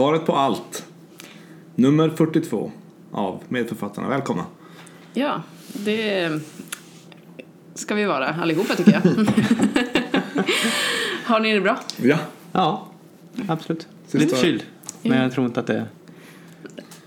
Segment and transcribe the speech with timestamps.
[0.00, 0.86] Svaret på allt.
[1.74, 2.72] Nummer 42
[3.12, 4.08] av medförfattarna.
[4.08, 4.44] Välkomna.
[5.14, 5.42] Ja,
[5.72, 6.30] det
[7.74, 9.02] ska vi vara allihopa tycker jag.
[11.24, 11.78] Har ni det bra?
[12.02, 12.18] Ja.
[12.52, 12.88] Ja,
[13.48, 13.88] absolut.
[14.06, 14.62] Sista- Lite förkyld.
[15.02, 15.86] Men jag tror inte att det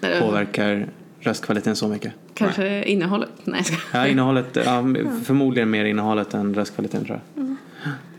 [0.02, 0.90] Eh, påverkar
[1.20, 2.14] röstkvaliteten så mycket.
[2.34, 3.30] Kanske innehållet?
[3.44, 3.98] Nej, jag ska.
[3.98, 4.64] Ja, innehållet, ja,
[5.24, 7.44] förmodligen mer innehållet än röstkvaliteten tror jag.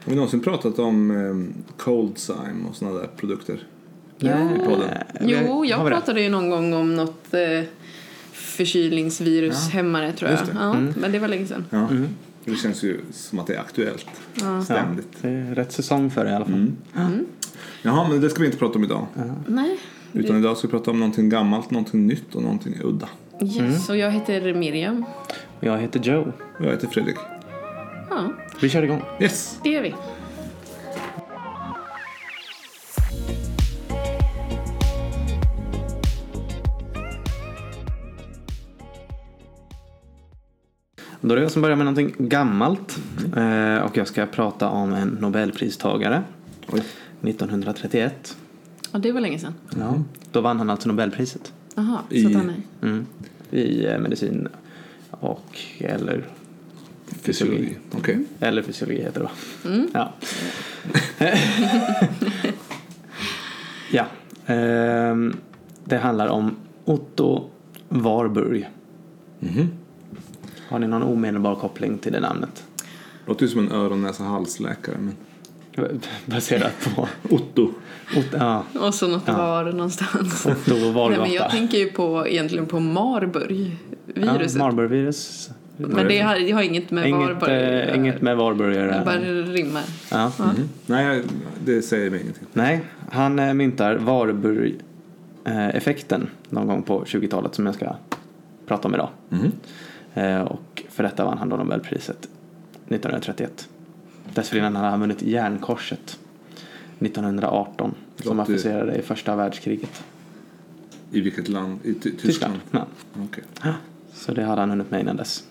[0.05, 3.59] Har vi någonsin pratat om um, Coldzyme och sådana där produkter?
[4.31, 4.89] Nej, i podden.
[5.21, 7.63] Jo, jag pratade ju någon gång om något eh,
[8.33, 10.41] förkylningsvirushämmare tror jag.
[10.41, 10.53] Det.
[10.55, 11.65] Ja, Men det var länge sedan.
[11.71, 11.89] Ja.
[12.45, 14.07] Det känns ju som att det är aktuellt.
[14.35, 15.09] Ja, Ständigt.
[15.23, 16.73] det är rätt säsong för det i alla fall.
[17.83, 19.07] Jaha, men det ska vi inte prata om idag.
[19.47, 19.79] Nej.
[20.13, 23.09] Utan idag ska vi prata om någonting gammalt, någonting nytt och någonting udda.
[23.43, 25.05] Yes, och jag heter Miriam.
[25.61, 26.33] Jag heter Joe.
[26.61, 27.17] Jag heter Fredrik.
[28.11, 29.03] Ja, Vi kör igång.
[29.21, 29.59] Yes!
[29.65, 29.95] det gör vi.
[41.27, 42.99] Då är det jag som börjar med någonting gammalt.
[43.37, 46.23] Eh, och jag ska prata om en Nobelpristagare.
[46.69, 46.83] Oj.
[47.23, 48.37] 1931.
[48.93, 49.55] Ja, det var länge sedan.
[49.79, 49.95] Ja.
[50.33, 51.53] Då vann han alltså Nobelpriset.
[51.75, 52.87] Jaha, så I- att han är...
[52.87, 53.07] Mm.
[53.51, 54.49] I eh, medicin
[55.11, 56.25] och eller
[57.23, 57.77] Fysiologi.
[57.93, 58.25] Okej.
[58.41, 59.87] Eller fysiologi heter det va?
[59.93, 60.13] Ja.
[63.93, 64.07] ja.
[64.47, 65.37] Ehm,
[65.85, 67.51] det handlar om Otto
[67.89, 68.69] Warburg.
[69.41, 69.69] Mhm.
[70.75, 72.65] Har ni någon omedelbar koppling till det namnet?
[73.27, 74.97] Låter ju som en öron, näsa, halsläkare.
[74.99, 75.15] Men...
[76.27, 77.71] Baserat på Otto.
[78.17, 80.47] Otto, ja, Och så något var någonstans.
[80.47, 80.75] Otto
[81.09, 83.77] Nej, men jag tänker ju på, egentligen på Marburg.
[84.15, 84.39] Ja.
[84.59, 85.51] Marburg-virus.
[85.77, 87.95] men det har, det har inget med Inget, Varburg att eh, göra.
[87.95, 89.19] inget med Varburg att Det bara
[89.53, 89.83] rimmar.
[90.11, 90.33] Ja.
[90.39, 90.69] Mhm.
[90.87, 91.23] Nej, jag-
[91.65, 92.47] det säger mig ingenting.
[92.53, 92.81] Nej,
[93.11, 97.97] han eh, myntar Warburg-effekten någon gång på 20-talet som jag ska
[98.67, 99.09] prata om idag.
[99.29, 99.45] Mhm.
[99.45, 99.51] Eh,
[100.49, 102.19] Och för detta vann han då Nobelpriset
[102.89, 103.69] 1931.
[104.35, 106.19] Dessförinnan hade han vunnit Järnkorset
[106.99, 110.05] 1918 som Låter- officerare i första världskriget.
[111.13, 111.79] I vilket land?
[111.85, 112.55] I Ty- Tyskland?
[112.71, 112.87] Ja.
[113.25, 113.45] Okej.
[114.13, 115.45] Så det hade han hunnit med innan dess.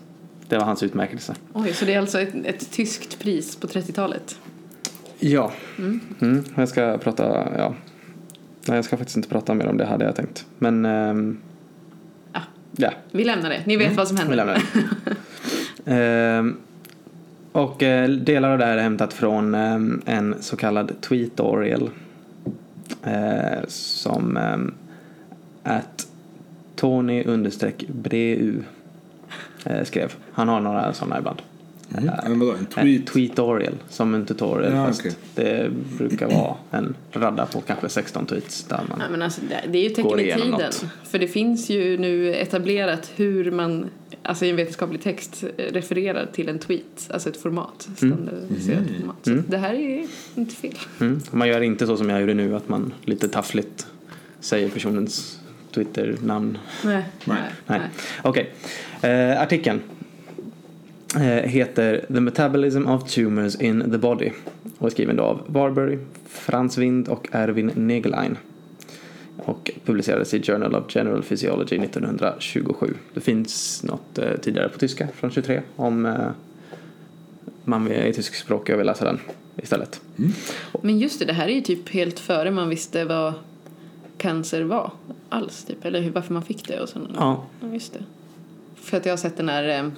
[0.49, 1.35] Det var hans utmärkelse.
[1.53, 4.39] Oj, så det är alltså ett, ett tyskt pris på 30-talet?
[5.19, 5.51] Ja.
[5.77, 6.43] Mm.
[6.55, 7.23] Jag ska prata,
[7.57, 7.75] ja.
[8.67, 10.45] Nej, jag ska faktiskt inte prata mer om det hade jag tänkt.
[10.59, 11.37] Men, ehm,
[12.75, 12.93] Ja.
[13.11, 13.61] Vi lämnar det.
[13.65, 14.57] Ni vet vad som händer.
[15.85, 16.57] Ehm,
[17.51, 21.89] och eh, delar av det här är hämtat från ehm, en så kallad tweetorial.
[23.03, 24.73] Eh, som um,
[25.63, 26.07] att
[26.75, 28.63] Tony understreck Breu
[29.65, 30.13] eh, skrev.
[30.31, 31.41] Han har några sådana ibland.
[31.97, 32.39] Mm.
[32.39, 33.07] Vadå, en En tweet?
[33.07, 35.13] tweetorial, som en tutorial Ja, fast okej.
[35.35, 39.77] det brukar vara en radda på kanske 16 tweets där man Ja, men alltså, det,
[39.77, 40.49] är ju tecken i tiden.
[40.49, 40.85] något.
[41.03, 43.85] För det finns ju nu etablerat hur man
[44.23, 49.17] alltså i en vetenskaplig text eh, refererar till en tweet, alltså ett format, standardiserat format.
[49.23, 50.05] Så det här är
[50.35, 50.77] inte fel.
[50.99, 51.21] Mm.
[51.31, 53.87] Man gör inte så som jag gjorde nu att man lite taffligt
[54.39, 55.39] säger personens
[55.71, 56.57] Twitter-namn.
[56.85, 57.37] Nej, Nej.
[57.67, 57.79] Nej.
[58.21, 58.53] Okej.
[59.01, 59.81] Eh, artikeln
[61.21, 64.31] heter The Metabolism of Tumors in the Body
[64.77, 68.37] och är skriven av Warburg, Frans Wind och Erwin Negelein
[69.37, 72.93] och publicerades i Journal of General Physiology 1927.
[73.13, 76.27] Det finns något eh, tidigare på tyska från 23 om eh,
[77.63, 79.19] man är tyskspråkig och vill läsa den
[79.55, 80.01] istället.
[80.81, 83.33] Men just det, det här är ju typ helt före man visste vad
[84.17, 84.91] cancer var
[85.29, 85.85] alls, typ.
[85.85, 87.09] Eller hur, varför man fick det och sådana.
[87.15, 87.99] Ja, Ja, just det.
[88.75, 89.89] För att jag har sett den här eh,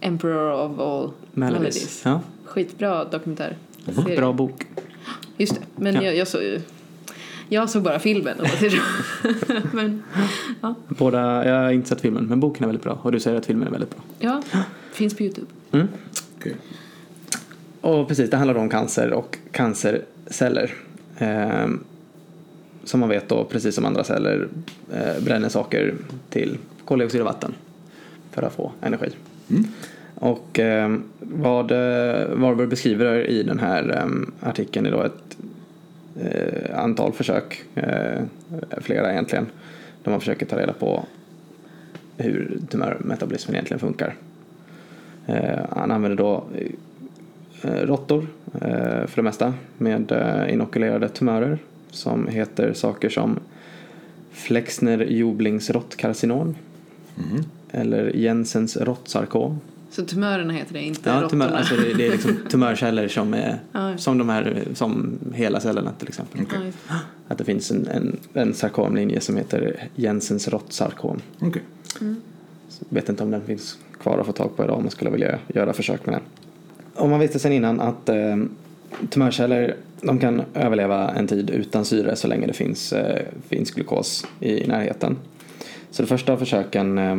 [0.00, 1.58] Emperor of all Maladies.
[1.60, 2.02] Maladies.
[2.04, 3.56] Ja, Skitbra dokumentär.
[3.94, 4.16] Serie.
[4.16, 4.66] bra bok.
[5.36, 6.02] Just det, men Ja.
[6.02, 6.60] jag, jag, såg, ju-
[7.48, 8.40] jag såg bara filmen.
[8.40, 8.48] Och
[9.74, 10.02] men
[10.60, 13.36] ja, Båda, jag har inte sett filmen, men boken är väldigt bra och du säger
[13.38, 14.00] att filmen är väldigt bra.
[14.18, 14.42] ja,
[14.92, 15.46] finns på Youtube.
[15.72, 15.88] Mm.
[16.38, 16.56] Okej.
[17.80, 20.74] Och precis, det handlar om cancer och cancerceller.
[21.18, 21.84] Ehm,
[22.84, 24.48] som man vet då, precis som andra celler,
[24.92, 25.94] eh, bränner saker
[26.30, 27.54] till koldioxid och vatten
[28.32, 29.10] för att få energi.
[29.50, 29.64] Mm.
[30.14, 31.70] Och ehm, eh, vad
[32.40, 35.36] Warburg beskriver i den här eh, artikeln är då ett
[36.20, 38.20] eh, antal försök, eh,
[38.80, 39.46] flera egentligen,
[40.02, 41.04] där man försöker ta reda på
[42.16, 44.14] hur tumörmetabolismen egentligen funkar.
[45.26, 46.44] Eh, han använder då
[47.62, 51.58] eh, råttor eh, för det mesta med eh, inokulerade tumörer
[51.90, 53.38] som heter saker som
[54.30, 56.54] Flexner Joblings råttkarcinom
[57.70, 59.60] eller Jensens råttsarkom
[59.90, 63.58] Så tumörerna heter det, inte Ja, tumör, alltså det, det är liksom tumörceller som är
[63.96, 66.40] som de här som hela cellerna till exempel.
[66.50, 66.72] Det.
[67.28, 71.20] Att det finns en, en, en sarkomlinje som heter Jensens råttsarkom.
[71.40, 71.62] Okej.
[72.68, 75.10] Så Vet inte om den finns kvar att få tag på idag om man skulle
[75.10, 76.22] vilja göra försök med den.
[76.94, 78.36] Om man visste sedan innan att eh,
[79.10, 84.26] tumörceller de kan överleva en tid utan syre så länge det finns, eh, finns glukos
[84.40, 85.16] i, i närheten.
[85.96, 87.16] Så det första försöken eh,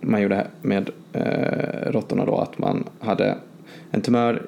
[0.00, 3.36] man gjorde med eh, råttorna då att man hade
[3.90, 4.42] en tumör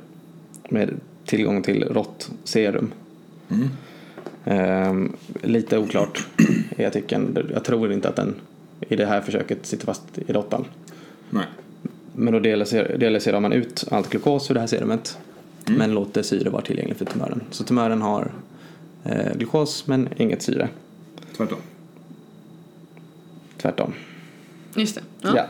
[0.69, 0.91] med
[1.25, 2.93] tillgång till råttserum.
[3.49, 3.69] Mm.
[4.45, 5.11] Eh,
[5.43, 6.27] lite oklart
[6.77, 7.49] i artikeln.
[7.53, 8.35] Jag tror inte att den
[8.81, 10.65] i det här försöket sitter fast i råttan.
[11.31, 11.47] Nej.
[12.13, 12.39] Men då
[12.99, 15.19] dialyserar man ut allt glukos ur det här serumet
[15.67, 17.41] men låter syre vara tillgängligt för tumören.
[17.51, 18.33] Så tumören har
[19.05, 20.69] eh, glukos men inget syre.
[21.37, 21.59] Tvärtom.
[23.57, 23.93] Tvärtom.
[24.77, 25.03] Just det.
[25.23, 25.47] Ja, Ja.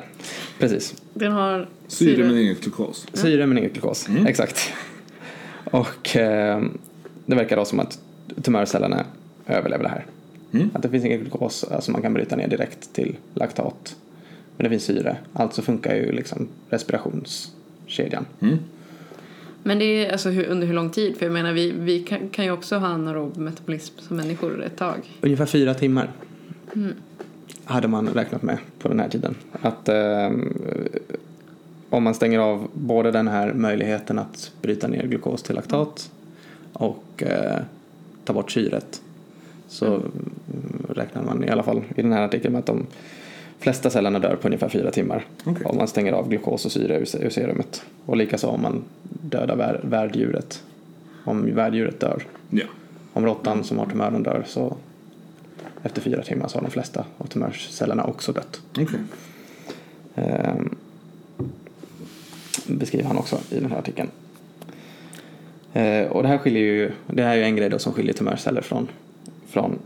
[0.58, 1.02] precis.
[1.14, 3.06] Den har Syre men inget glukos.
[3.12, 4.08] Syre men inget glukos.
[4.08, 4.26] Mm.
[4.26, 4.72] Exakt.
[5.64, 6.62] Och eh,
[7.26, 7.98] det verkar då som att
[8.42, 9.04] tumörcellerna
[9.46, 10.06] överlever det här.
[10.52, 10.70] Mm.
[10.74, 13.96] Att det finns inget glukos som man kan bryta ner direkt till laktat.
[14.56, 15.16] Men det finns syre.
[15.32, 18.26] Alltså funkar ju liksom respirationskedjan.
[18.40, 18.58] Mm.
[19.62, 21.16] Men det är alltså hur, under hur lång tid?
[21.16, 24.76] För jag menar vi, vi kan, kan ju också ha anaerob metabolism som människor ett
[24.76, 24.96] tag.
[25.20, 26.10] Ungefär fyra timmar
[26.74, 26.92] Mm.
[27.66, 29.34] Hade man räknat med på den här tiden.
[29.62, 30.30] Att eh,
[31.90, 36.10] om man stänger av både den här möjligheten att bryta ner glukos till laktat
[36.72, 37.58] och eh,
[38.24, 39.02] ta bort syret
[39.68, 40.02] så mm,
[40.88, 42.86] räknar man i alla fall i den här artikeln med att de
[43.58, 45.66] flesta cellerna dör på ungefär fyra timmar Okej.
[45.66, 47.82] om man stänger av glukos och syre ur, serumet.
[48.06, 50.62] Och likaså om man dödar vär, värddjuret.
[51.24, 52.64] Om värddjuret dör Ja.
[53.12, 54.76] om råttan som har tumören dör så
[55.82, 58.60] efter fyra timmar så har de flesta av tumörcellerna också dött.
[58.70, 59.00] Okej.
[60.14, 60.76] Ehm,
[62.66, 64.10] beskriver han också i den här artikeln.
[65.72, 68.14] Ehm, och det här skiljer ju, det här är ju en grej då som skiljer
[68.14, 68.88] tumörceller från,
[69.46, 69.78] från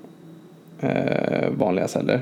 [0.81, 2.20] eh, vanliga celler.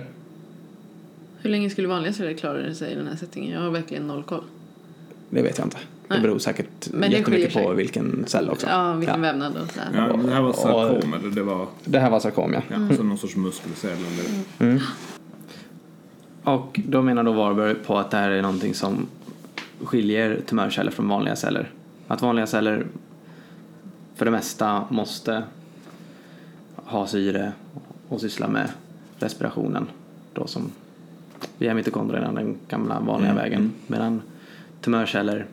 [1.41, 3.53] Hur länge skulle vanliga celler klara sig i den här settingen?
[3.53, 4.45] Jag har verkligen noll koll.
[5.31, 5.79] Det vet jag inte.
[6.09, 8.67] Det beror säkert Men jättemycket på vilken cell också.
[8.67, 9.21] Ja, vilken Ja.
[9.33, 9.89] vävnad och sådär.
[9.95, 12.63] Ja, det här var sarkom eller det var Det här var sarkom ja.
[12.69, 13.97] ja, så någon sorts muskelcell
[14.61, 14.81] eller...
[16.45, 19.07] Och då menar då Warburg på att det här är någonting som
[19.85, 21.71] skiljer tumörceller från vanliga celler.
[22.09, 22.87] Att vanliga celler
[24.17, 25.43] för det mesta måste
[26.77, 27.53] ha syre
[28.09, 28.69] och syssla med
[29.19, 29.87] respirationen
[30.33, 30.71] då som
[31.59, 33.61] via mitokondrierna, den gamla vanliga Mm, vägen.
[33.61, 33.73] mm.
[33.87, 34.23] Medan
[34.81, 35.47] tumörceller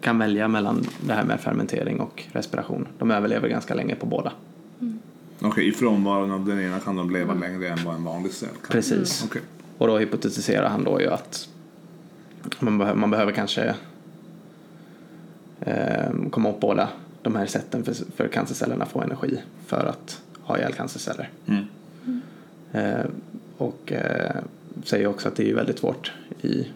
[0.00, 2.88] kan välja mellan det här med fermentering och respiration.
[2.98, 4.32] De överlever ganska länge på båda.
[5.40, 8.48] Okej, i frånvaron av den ena kan de leva längre än vad en vanlig cell
[8.48, 8.70] kan.
[8.70, 9.24] Precis.
[9.26, 9.42] Okej.
[9.78, 11.48] Och då hypotetiserar han då ju att
[12.60, 13.74] man, behöver, man behöver kanske
[15.60, 16.88] eh, komma åt båda
[17.22, 21.30] de här sätten för, för cancercellerna att få energi för att ha ihjäl cancerceller.
[21.46, 21.64] Mm.
[22.72, 23.06] Eh,
[23.56, 24.36] och eh,
[24.84, 26.12] säger också att det är väldigt svårt
[26.42, 26.66] I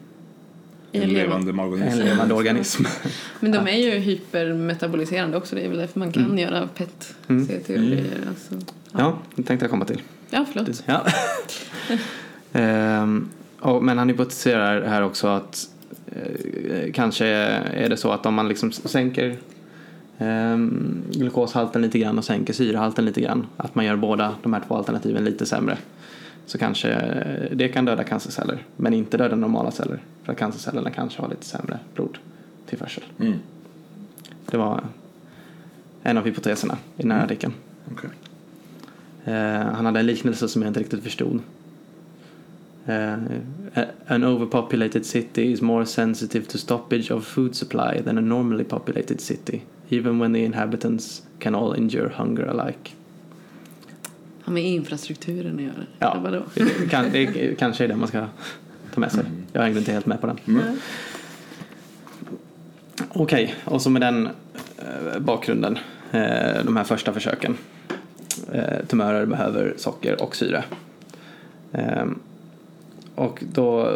[0.93, 1.99] En en levande en organism.
[1.99, 2.83] levande organism.
[3.41, 5.57] Men de är ju hypermetaboliserande också.
[5.57, 6.39] Det är väl därför man kan Mm.
[6.39, 7.47] göra PET, Mm.
[7.47, 8.19] CT och grejer.
[8.29, 8.55] Alltså,
[8.93, 10.03] ja, det tänkte jag komma till.
[10.31, 10.83] ja, förlåt.
[10.87, 11.03] Ja.
[12.53, 13.29] Ehm,
[13.61, 15.69] och, men han hypotetiserar här också att
[16.07, 19.37] eh, kanske är det så att om man liksom sänker
[20.19, 24.63] ehm, glukoshalten lite grann och sänker syrehalten lite grann, att man gör båda de här
[24.69, 25.79] två alternativen lite sämre,
[26.49, 30.91] så kanske eh, det kan döda cancerceller, men inte döda normala celler, för att cancercellerna
[30.91, 33.05] kanske har lite sämre blodtillförsel.
[33.21, 33.39] Mm.
[34.47, 34.85] Det var
[36.03, 37.53] en av hypoteserna i den här artikeln.
[37.93, 38.11] Okej.
[39.25, 41.41] Eh, han hade en liknelse som jag inte riktigt förstod.
[42.87, 43.15] Eh,
[44.07, 49.21] an overpopulated city is more sensitive to stoppage of food supply than a normally populated
[49.21, 52.95] city, even when the inhabitants can all endure hunger alike.
[54.49, 55.87] Har med infrastrukturen att göra.
[55.99, 56.43] Ja, vadå?
[56.55, 58.27] det, kan, det kanske är det man ska
[58.95, 59.25] ta med sig.
[59.53, 60.39] Jag hängde inte helt med på den.
[60.49, 60.63] Mm.
[63.09, 64.29] Okej, och så med den
[64.79, 65.79] eh, bakgrunden,
[66.11, 67.57] eh, de här första försöken.
[68.53, 70.65] Eh, tumörer behöver socker och syre.
[71.73, 72.19] Ehm,
[73.15, 73.93] och då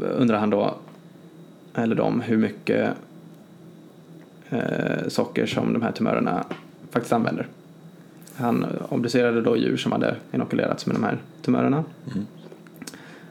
[0.00, 0.74] undrar han då,
[1.74, 2.90] eller de, hur mycket
[4.50, 6.44] eh, socker som de här tumörerna
[6.90, 7.46] faktiskt använder.
[8.36, 11.84] Han obducerade då djur som hade inokulerats med de här tumörerna.
[12.12, 12.26] Mm.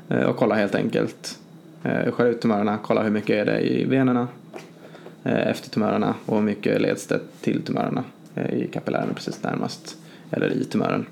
[0.09, 1.39] Eh, och kolla helt enkelt,
[1.83, 4.27] eh, skär ut tumörerna, kolla hur mycket är det i venerna
[5.23, 8.03] eh, efter tumörerna och hur mycket leds det till tumörerna
[8.53, 9.97] i kapillärerna precis närmast
[10.31, 11.05] eller i tumören.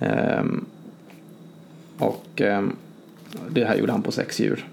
[0.00, 0.64] Ehm,
[1.98, 2.76] och ehm,
[3.50, 4.66] det här gjorde han på sex djur.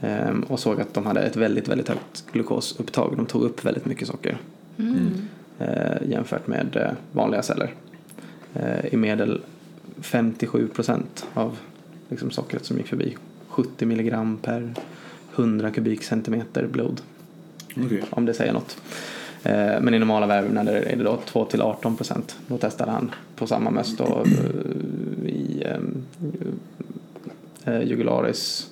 [0.00, 3.16] Ehm, och såg att de hade ett väldigt, väldigt högt glukosupptag.
[3.16, 4.38] De tog upp väldigt mycket socker
[4.78, 4.84] eh,
[6.06, 7.74] jämfört med eh, vanliga celler.
[8.54, 9.40] Eh, I medel
[10.00, 11.58] 57 procent av
[12.08, 13.16] liksom, sockret som gick förbi.
[13.48, 14.74] 70 milligram per
[15.34, 17.00] 100 kubikcentimeter blod,
[17.76, 18.02] Okej.
[18.10, 18.76] om det säger något.
[19.42, 22.36] Eh, Men i normala vävnader är det då 2 till 18 procent.
[22.46, 25.64] Då testade han på samma möss då eh, i
[27.64, 28.70] eh, jugularis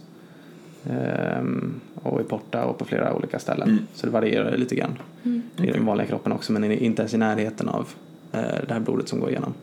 [1.95, 3.69] och i porta och på flera olika ställen.
[3.69, 3.87] Mm.
[3.95, 4.99] Så det varierar lite grann
[5.59, 7.89] i den vanliga kroppen också men inte ens i närheten av
[8.33, 9.55] eh, det här blodet som går igenom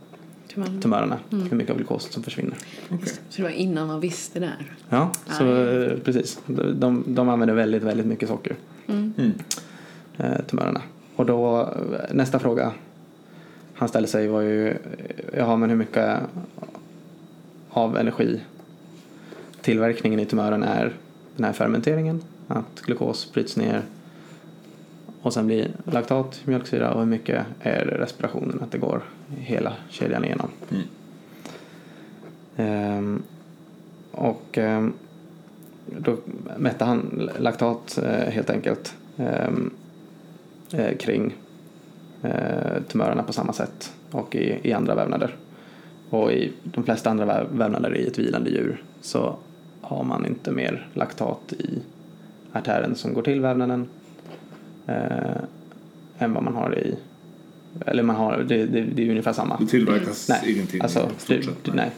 [0.48, 0.82] Tyvärr.
[0.82, 1.18] tumörerna.
[1.30, 2.58] Hur mycket av glukos som försvinner.
[2.90, 3.08] Okej.
[3.30, 4.74] Så det var innan man visste det här.
[4.90, 6.40] Ja, så eh, precis.
[6.46, 8.56] De, de, de använder väldigt, väldigt mycket socker,
[8.88, 9.14] Mm.
[10.18, 10.82] eh, tumörerna.
[11.16, 11.74] Och då,
[12.12, 12.72] nästa fråga
[13.74, 14.78] han ställde sig var ju,
[15.38, 16.20] jaha men hur mycket
[17.70, 18.40] av energi
[19.62, 20.94] tillverkningen i tumören är
[21.36, 23.82] den här fermenteringen, att glukos bryts ner
[25.24, 30.26] och sen blir laktat, mjölksyra och hur mycket är respirationen, att det går hela kedjan
[30.26, 30.50] igenom.
[30.72, 30.84] Mm.
[32.58, 33.24] Ehm,
[34.12, 34.94] och ehm,
[35.86, 36.18] då
[36.58, 39.72] mätte han laktat eh, helt enkelt ehm,
[40.74, 41.36] eh, kring
[42.22, 45.36] eh, tumörerna på samma sätt och i, i andra vävnader.
[46.10, 49.36] Och i de flesta andra väv, vävnader i ett vilande djur så
[49.82, 51.80] har man inte mer laktat i
[52.52, 53.88] artären som går till vävnaden
[54.88, 55.38] eh,
[56.20, 56.96] än vad man har i
[57.86, 59.58] eller man har, det, det, det är ungefär samma.
[59.58, 61.42] Det tillverkas Nej, ingenting alltså, sett.
[61.64, 61.92] det, nej.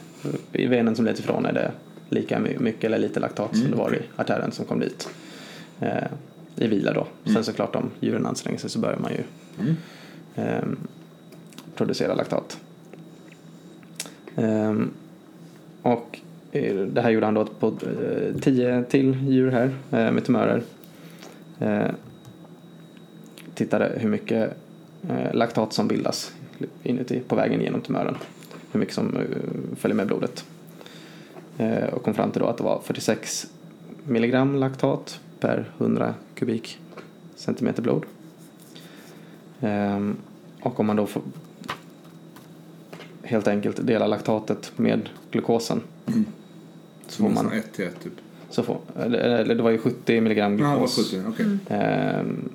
[0.52, 1.70] I venen som leds ifrån är det
[2.08, 5.08] lika my- mycket eller lite laktat som Mm, det var i artären som kom dit.
[5.80, 6.04] Eh,
[6.56, 7.06] I vila då.
[7.24, 7.44] Sen Mm.
[7.44, 9.22] såklart om djuren anstränger sig så börjar man ju
[9.60, 9.76] Mm.
[10.34, 10.76] ehm,
[11.74, 12.58] producera laktat.
[14.36, 14.90] Ehm,
[15.82, 16.18] och
[16.52, 20.62] eh, det här gjorde han då på eh, 10 till djur här eh, med tumörer.
[23.56, 24.56] Tittade hur mycket
[25.08, 26.32] eh, laktat som bildas
[26.82, 28.16] inuti på vägen genom tumören.
[28.72, 29.22] Hur mycket som eh,
[29.76, 30.44] följer med blodet.
[31.58, 33.46] Eh, och kom fram till då att det var 46
[34.04, 36.78] milligram laktat per 100 kubik
[37.36, 38.04] centimeter blod.
[39.60, 40.16] Ehm,
[40.60, 41.22] och om man då får
[43.22, 46.24] helt enkelt dela laktatet med glukosen Mm.
[47.08, 48.12] så får man, Nästan ett till ett typ.
[48.50, 51.22] så får, eller, eller det var ju 70 milligram Ja, det glukos 70.
[51.28, 51.46] Okej.
[51.68, 52.48] ehm,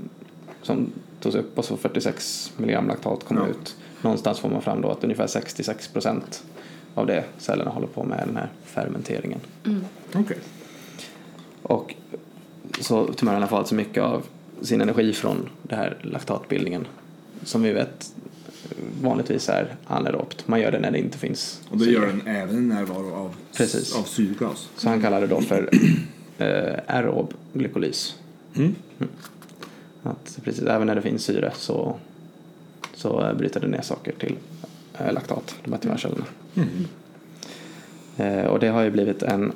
[0.62, 3.48] som togs upp och så 46 milligram laktat kom Ja.
[3.48, 3.76] ut.
[4.02, 6.44] Någonstans får man fram då att ungefär 66 procent
[6.96, 9.40] av det cellerna håller på med den här fermenteringen.
[10.14, 10.38] Okej.
[11.62, 11.96] Och
[12.80, 14.26] så tumörerna får alltså mycket av
[14.62, 16.88] sin energi från den här laktatbildningen
[17.44, 18.14] som vi vet
[19.02, 20.48] vanligtvis är anaerobt.
[20.48, 21.94] Man gör det när det inte finns Och det syre.
[21.94, 23.96] gör den även i närvaro av, Precis.
[23.96, 24.70] av syrgas.
[24.78, 25.70] Så han kallar det då för
[26.38, 28.16] eh, aerob glykolys.
[28.56, 28.76] Mm.
[30.04, 31.96] Att precis, även när det finns syre så,
[32.94, 34.38] så bryter det ner saker till
[35.00, 36.26] eh, laktat, de här tumörcellerna.
[36.56, 36.70] Mm.
[38.18, 39.52] Eh, och det har ju blivit en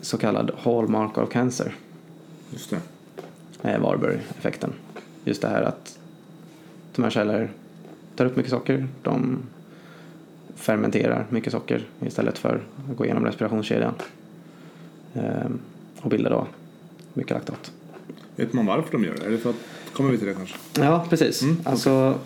[0.00, 1.74] så kallad hallmark of cancer,
[2.50, 2.80] Just det.
[3.70, 4.72] eh, Warburg-effekten.
[5.24, 5.98] Just det här att
[6.92, 7.50] tumörceller
[8.16, 9.38] tar upp mycket socker, de
[10.54, 13.94] fermenterar mycket socker istället för att gå igenom respirationskedjan
[15.14, 15.50] eh,
[16.00, 16.46] och bildar då
[17.14, 17.72] mycket laktat.
[18.40, 19.26] Vet man varför de gör det?
[19.26, 19.56] Är det för att,
[19.92, 20.56] kommer vi till det kanske?
[20.74, 21.42] Ja, precis.
[21.42, 22.18] Mm, Alltså,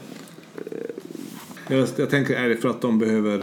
[1.69, 3.43] Jag, jag tänker, är det för att de behöver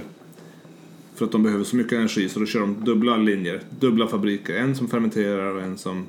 [1.15, 4.55] för att de behöver så mycket energi så då kör de dubbla linjer, dubbla fabriker.
[4.55, 6.05] En som fermenterar och en som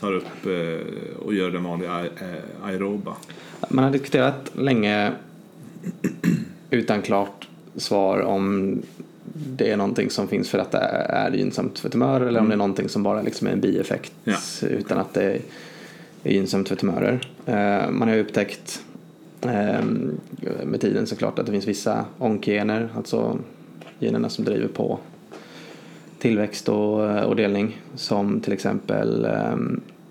[0.00, 3.16] tar upp eh, och gör den vanliga eh, aeroba.
[3.68, 5.12] Man har diskuterat länge
[6.70, 8.78] utan klart svar om
[9.56, 12.54] det är någonting som finns för att det är gynnsamt för tumörer eller om det
[12.54, 14.36] är någonting som bara liksom är en bieffekt Ja.
[14.62, 15.40] utan att det är
[16.32, 17.20] gynnsamt för tumörer.
[17.46, 18.84] Eh, Man har ju upptäckt
[19.42, 19.84] eh,
[20.64, 23.38] med tiden såklart att det finns vissa onkgener, alltså
[23.98, 24.98] generna som driver på
[26.18, 29.56] tillväxt och, och delning som till exempel eh,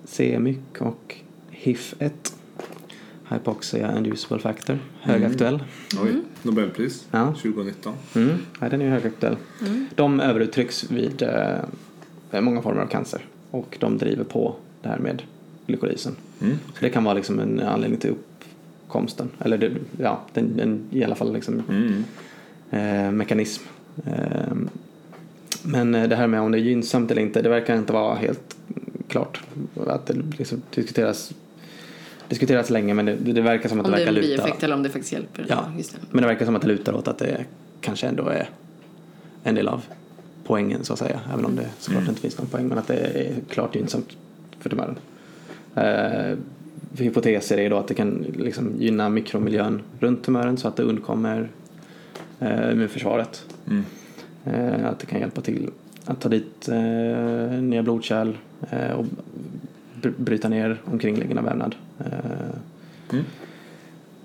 [0.05, 1.15] CMYC och
[1.51, 2.11] HIF1
[3.29, 5.63] Hypoxia Inducible Factor, högaktuell.
[6.03, 7.25] Oj, Nobelpris Ja.
[7.41, 7.93] 2019.
[8.15, 8.29] Mm.
[8.59, 9.35] Ja, den är ju högaktuell.
[9.95, 11.21] De överuttrycks vid
[12.31, 15.21] eh, många former av cancer och de driver på det här med
[15.67, 16.15] glykolysen.
[16.41, 16.57] Mm.
[16.67, 21.03] Så det kan vara liksom en anledning till uppkomsten, eller det, ja, den, den, i
[21.03, 22.03] alla fall liksom Mm.
[22.71, 23.63] eh, mekanism.
[24.05, 24.55] Eh,
[25.63, 28.55] men det här med om det är gynnsamt eller inte, det verkar inte vara helt
[29.07, 29.41] klart.
[29.87, 31.33] Att det liksom diskuteras,
[32.29, 34.43] diskuteras länge men det, det verkar som att Om det det är verkar en luta.
[34.43, 35.45] bieffekt eller om det faktiskt hjälper.
[35.49, 35.65] Ja.
[35.77, 35.97] just det.
[36.11, 37.45] Men det verkar som att det lutar åt att det
[37.81, 38.49] kanske ändå är
[39.43, 39.83] en del av
[40.45, 41.19] poängen så att säga.
[41.33, 42.67] Även om det såklart inte finns någon poäng.
[42.67, 44.17] Men att det är klart gynnsamt
[44.59, 44.95] för tumören.
[45.75, 46.37] Eh,
[46.97, 51.49] hypoteser är då att det kan liksom gynna mikromiljön runt tumören så att det undkommer
[52.39, 53.45] eh, immunförsvaret.
[53.69, 53.83] Mm.
[54.45, 55.69] Eh, att det kan hjälpa till
[56.05, 58.37] att ta dit eh, nya blodkärl
[58.69, 59.05] eh, och
[60.01, 61.75] br- bryta ner omkringliggande vävnad.
[61.99, 62.05] Eh,
[63.11, 63.25] Mm.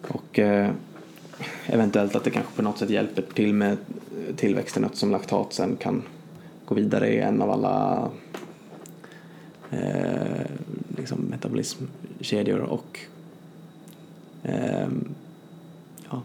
[0.08, 0.70] och eh,
[1.66, 3.76] eventuellt att det kanske på något sätt hjälper till med
[4.36, 6.02] tillväxten något som laktat sen kan
[6.64, 8.08] gå vidare i en av alla
[10.98, 12.98] liksom metabolismkedjor och
[14.42, 14.88] eh,
[16.10, 16.22] ja,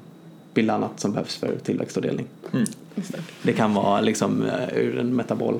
[0.54, 2.26] bilda annat som behövs för tillväxt och delning.
[2.54, 2.66] Mm.
[3.44, 3.54] Det.
[3.54, 5.60] Kan vara liksom eh, ur en metabol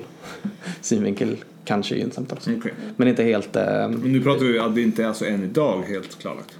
[0.80, 2.50] synvinkel kanske gynnsamt också.
[2.58, 2.72] Okej.
[2.96, 5.82] Men inte helt eh, Men nu pratar vi att det inte är alltså än idag
[5.82, 6.54] helt klarlagt.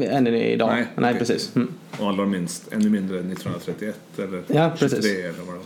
[0.00, 0.68] än idag.
[0.68, 1.18] Nej, Nej, okej.
[1.18, 1.56] precis.
[1.56, 1.68] Mm.
[1.98, 5.04] Och allra minst, ännu mindre än 1931 eller Ja, 23 precis.
[5.16, 5.64] eller vad det var.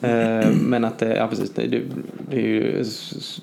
[0.00, 1.66] Eh, Men att det, ja precis, det,
[2.30, 2.84] det är ju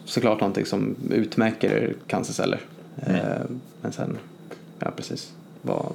[0.05, 2.59] såklart någonting som utmärker cancerceller.
[3.05, 3.15] Mm.
[3.15, 3.41] Eh,
[3.81, 4.17] Men sen,
[4.79, 5.31] ja precis,
[5.61, 5.93] vad,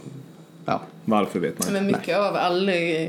[0.64, 1.72] ja, Varför vet man.
[1.72, 3.08] Men mycket av all eh,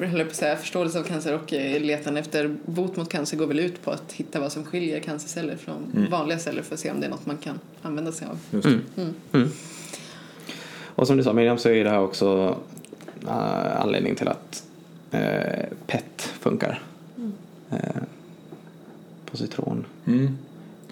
[0.00, 3.36] jag höll på att säga, förståelse av cancer och eh, letan efter bot mot cancer
[3.36, 6.10] går väl ut på att hitta vad som skiljer cancerceller från Mm.
[6.10, 8.38] vanliga celler för att se om det är något man kan använda sig av.
[8.50, 9.02] Just det.
[9.02, 9.14] Mm.
[9.32, 9.48] Mm.
[10.96, 12.56] Och som du sa Miriam så är det här också
[13.24, 14.62] uh, anledning till att
[15.14, 16.82] eh, PET funkar.
[17.70, 17.78] Eh,
[19.30, 20.38] positron Mm.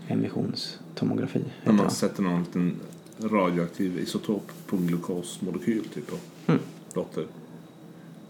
[0.09, 1.45] emissionstomografi.
[1.64, 2.75] När man sätter någon liten
[3.21, 6.61] radioaktiv isotop på en glukosmolekyl typ och Mm.
[6.95, 7.26] låter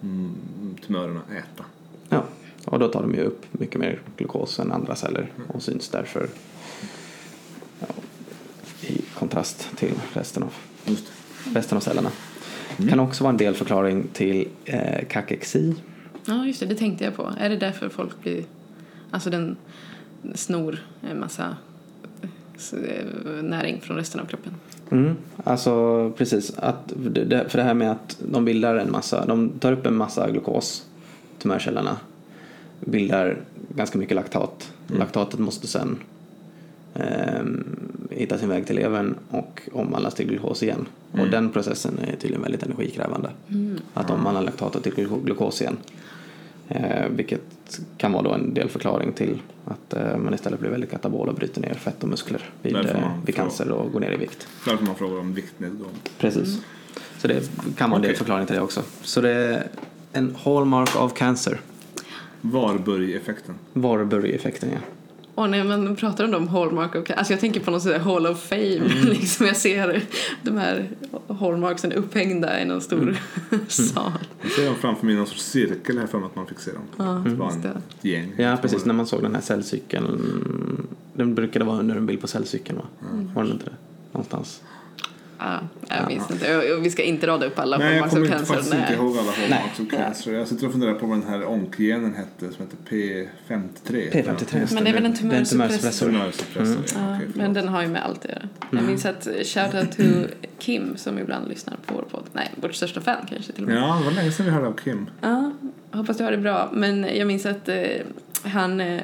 [0.03, 0.35] mm,
[0.87, 1.65] tumörerna äta.
[2.09, 2.25] Ja,
[2.65, 6.29] och då tar de ju upp mycket mer glukos än andra celler och syns därför
[7.81, 7.87] ja,
[8.81, 10.53] i kontrast till resten av,
[11.55, 12.11] resten av cellerna.
[12.83, 12.91] Mm.
[12.91, 15.75] Kan också vara en delförklaring till eh, kakexi.
[16.25, 17.33] Ja, just det, det tänkte jag på.
[17.39, 18.45] Är det därför folk blir...
[19.11, 19.57] Alltså den
[20.35, 21.57] snor en massa
[22.73, 24.53] eh, näring från resten av kroppen.
[24.91, 26.93] Mm, alltså precis, att,
[27.49, 30.87] för det här med att de bildar en massa, de tar upp en massa glukos,
[31.39, 31.97] tumörcellerna,
[32.81, 33.37] bildar
[33.77, 34.73] ganska mycket laktat.
[34.89, 34.99] Mm.
[34.99, 35.99] Laktatet måste sen
[36.95, 37.82] ehm,
[38.17, 40.87] hitta sin väg till levern och omvandlas till glukos igen.
[41.13, 41.31] Och Mm.
[41.31, 43.31] den processen är tydligen väldigt energikrävande.
[43.49, 43.79] Mm.
[43.95, 45.77] Att omvandla laktatet till gluko- glukos igen.
[46.69, 47.43] Eh, vilket
[47.97, 51.61] kan vara då en delförklaring till att eh, man istället blir väldigt katabol och bryter
[51.61, 54.49] ner fett och muskler vid, eh, vid cancer och går ner i vikt.
[54.67, 55.93] Därför man frågar om viktnedgång.
[56.19, 56.59] Precis.
[57.19, 58.83] Så det kan vara en delförklaring till det också.
[59.03, 59.67] Så det är
[60.13, 61.61] en hallmark of cancer.
[62.41, 63.55] Warburg-effekten.
[63.73, 64.79] Warburg-effekten ja.
[65.35, 68.27] Och när man pratar om de hallmark of alltså jag tänker på någon sån hall
[68.27, 68.89] of fame Mm.
[69.09, 70.03] liksom jag ser
[70.43, 70.89] de här
[71.29, 72.99] hallmarksen upphängda i någon stor
[73.51, 73.65] Mm.
[73.69, 74.13] sal.
[74.43, 76.71] Jag ser dem framför mig i någon sorts cirkel här för att man fick se
[76.73, 76.83] dem.
[76.97, 78.09] Ja, det var just en det.
[78.09, 78.33] gäng.
[78.37, 80.87] Ja precis, när man såg den här cellcykeln.
[81.15, 82.85] Den brukade vara under en bild på cellcykeln va?
[83.35, 83.77] Var den inte det?
[84.13, 84.63] Någonstans.
[85.89, 86.57] Ja, jag minns inte.
[86.57, 89.17] Och- och Vi ska inte rada upp alla Nej, jag kommer inte, faktiskt inte ihåg
[89.19, 89.33] alla
[89.91, 90.33] cancer.
[90.33, 94.11] Jag sitter och funderar på vad den här onkgenen hette som hette P53.
[94.13, 94.75] P53.
[94.75, 96.09] Men det är väl en tumörsuppressor.
[96.09, 96.21] Mm.
[96.21, 96.33] Ja,
[96.95, 98.49] Ja, okej, men den har ju med allt att göra.
[98.71, 100.03] Jag minns att shoutout to
[100.59, 102.25] Kim som ibland lyssnar på vår podd.
[102.33, 103.79] Nej, vårt största fan kanske till och med.
[103.79, 105.11] Ja, det var länge sedan vi hörde av Kim.
[105.21, 105.53] Ja,
[105.93, 106.71] hoppas du har det bra.
[106.73, 107.77] Men jag minns att eh,
[108.45, 109.03] han eh,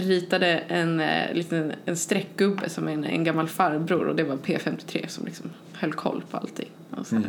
[0.00, 5.06] ritade en eh, liten en streckgubbe som en, en gammal farbror och det var P53
[5.06, 6.68] som liksom höll koll på allting.
[6.90, 7.20] Och så,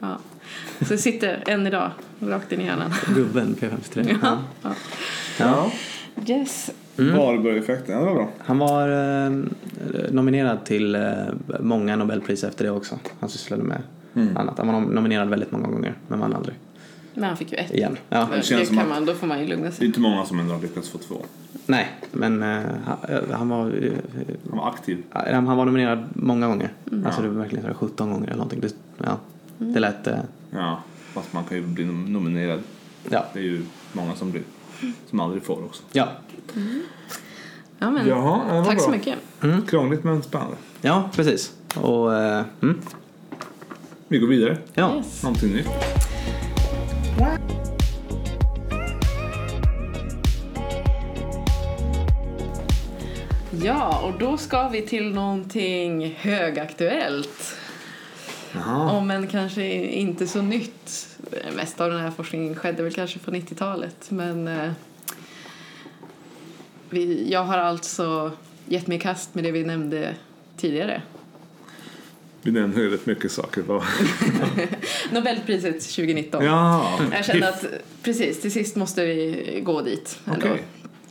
[0.00, 0.18] ja.
[0.80, 2.92] så det sitter än idag, rakt in i hjärnan.
[3.14, 4.18] Gubben P53.
[4.22, 4.38] Ja.
[4.62, 4.70] Ja.
[5.38, 5.70] Ja.
[6.28, 6.70] Yes.
[6.96, 8.28] Warburg-effekten, ja, det var bra.
[8.38, 8.88] Han var
[9.26, 9.30] eh,
[10.10, 11.02] nominerad till eh,
[11.60, 12.98] många Nobelpris efter det också.
[13.20, 13.82] Han sysslade med
[14.14, 14.36] Mm.
[14.36, 14.58] annat.
[14.58, 16.54] Han var nom- nominerad väldigt många gånger men vann aldrig.
[17.14, 17.74] Men han fick ju ett.
[17.74, 17.96] Igen.
[18.08, 18.28] Ja.
[18.34, 19.86] Det, känns som kan att- man, då får man ju lugna Det är sig.
[19.86, 21.16] inte många som ändå har lyckats få två.
[21.66, 22.58] Nej, men eh,
[23.32, 23.92] han, var eh,
[24.50, 25.02] Han var aktiv.
[25.12, 26.72] Ja, Han var nominerad många gånger.
[26.92, 27.06] Mm.
[27.06, 28.60] Alltså det var verkligen så här 17 gånger eller någonting.
[28.60, 29.18] Det, ja,
[29.58, 30.08] det lät...
[30.50, 32.60] Ja, fast man kan ju bli nom- nominerad.
[33.10, 33.24] Ja.
[33.32, 34.42] Det är ju många som blir.
[35.10, 35.82] Som aldrig får också.
[35.92, 36.08] Ja.
[37.78, 38.96] Ja, men, Jaha, det tack så bra.
[38.96, 39.70] mycket.
[39.70, 40.56] Krångligt men spännande.
[40.80, 41.52] ja, precis.
[41.76, 42.14] Och...
[42.14, 42.80] mm,
[44.08, 44.58] Vi går vidare.
[44.74, 44.96] ja.
[44.96, 45.22] Yes.
[45.22, 45.66] Någonting nytt.
[53.62, 57.56] Ja, och då ska vi till någonting högaktuellt.
[58.52, 58.90] Jaha.
[58.90, 61.08] Om än kanske inte så nytt.
[61.56, 64.10] Mest av den här forskningen skedde väl kanske på 90-talet.
[64.10, 64.72] Men eh,
[66.90, 68.32] vi, jag har alltså
[68.66, 70.14] gett mig i kast med det vi nämnde
[70.56, 71.02] tidigare.
[72.42, 73.62] Vi nämner rätt mycket saker.
[75.14, 76.44] Nobelpriset 2019.
[76.44, 77.64] Ja, Jag kände att
[78.02, 80.18] precis, till sist måste vi gå dit.
[80.24, 80.46] ändå.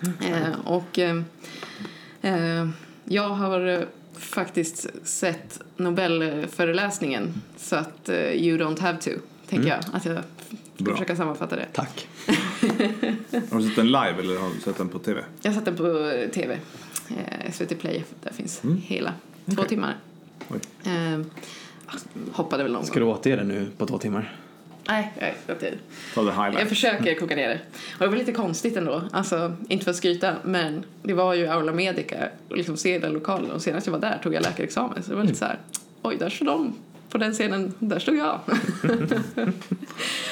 [0.02, 0.32] Okej.
[0.32, 1.22] Eh, och eh,
[2.22, 2.70] eh,
[3.06, 3.80] jag har eh,
[4.18, 9.10] faktiskt sett Nobelföreläsningen så att eh, you don't have to,
[9.50, 9.80] tänker jag.
[9.94, 10.24] Att jag ska
[10.84, 10.94] Bra.
[10.94, 11.66] försöka sammanfatta det.
[11.74, 12.08] Tack.
[13.52, 15.24] Har du sett den live eller har du sett den på TV?
[15.42, 15.84] Jag satt den på
[16.34, 16.58] tv,
[17.10, 19.14] eh, SVT Play, där finns hela.
[19.46, 19.68] Två Okej.
[19.70, 19.98] timmar.
[20.48, 20.60] Oj.
[20.92, 21.20] Eh,
[22.32, 24.36] hoppade väl någon Ska du återge det nu på två timmar?
[24.90, 25.78] Nej, nej, okej.
[26.16, 27.60] Ta the Jag försöker koka ner det.
[27.94, 29.04] Och det var lite konstigt ändå.
[29.12, 33.14] Alltså, inte för att skryta, men det var ju Aula Medica och liksom se den
[33.14, 33.52] lokalen.
[33.52, 35.04] Och senast jag var där tog jag läkarexamen.
[35.04, 35.58] Så det var lite så här,
[36.02, 36.76] oj, där stod de
[37.10, 38.40] på den scenen, där stod jag.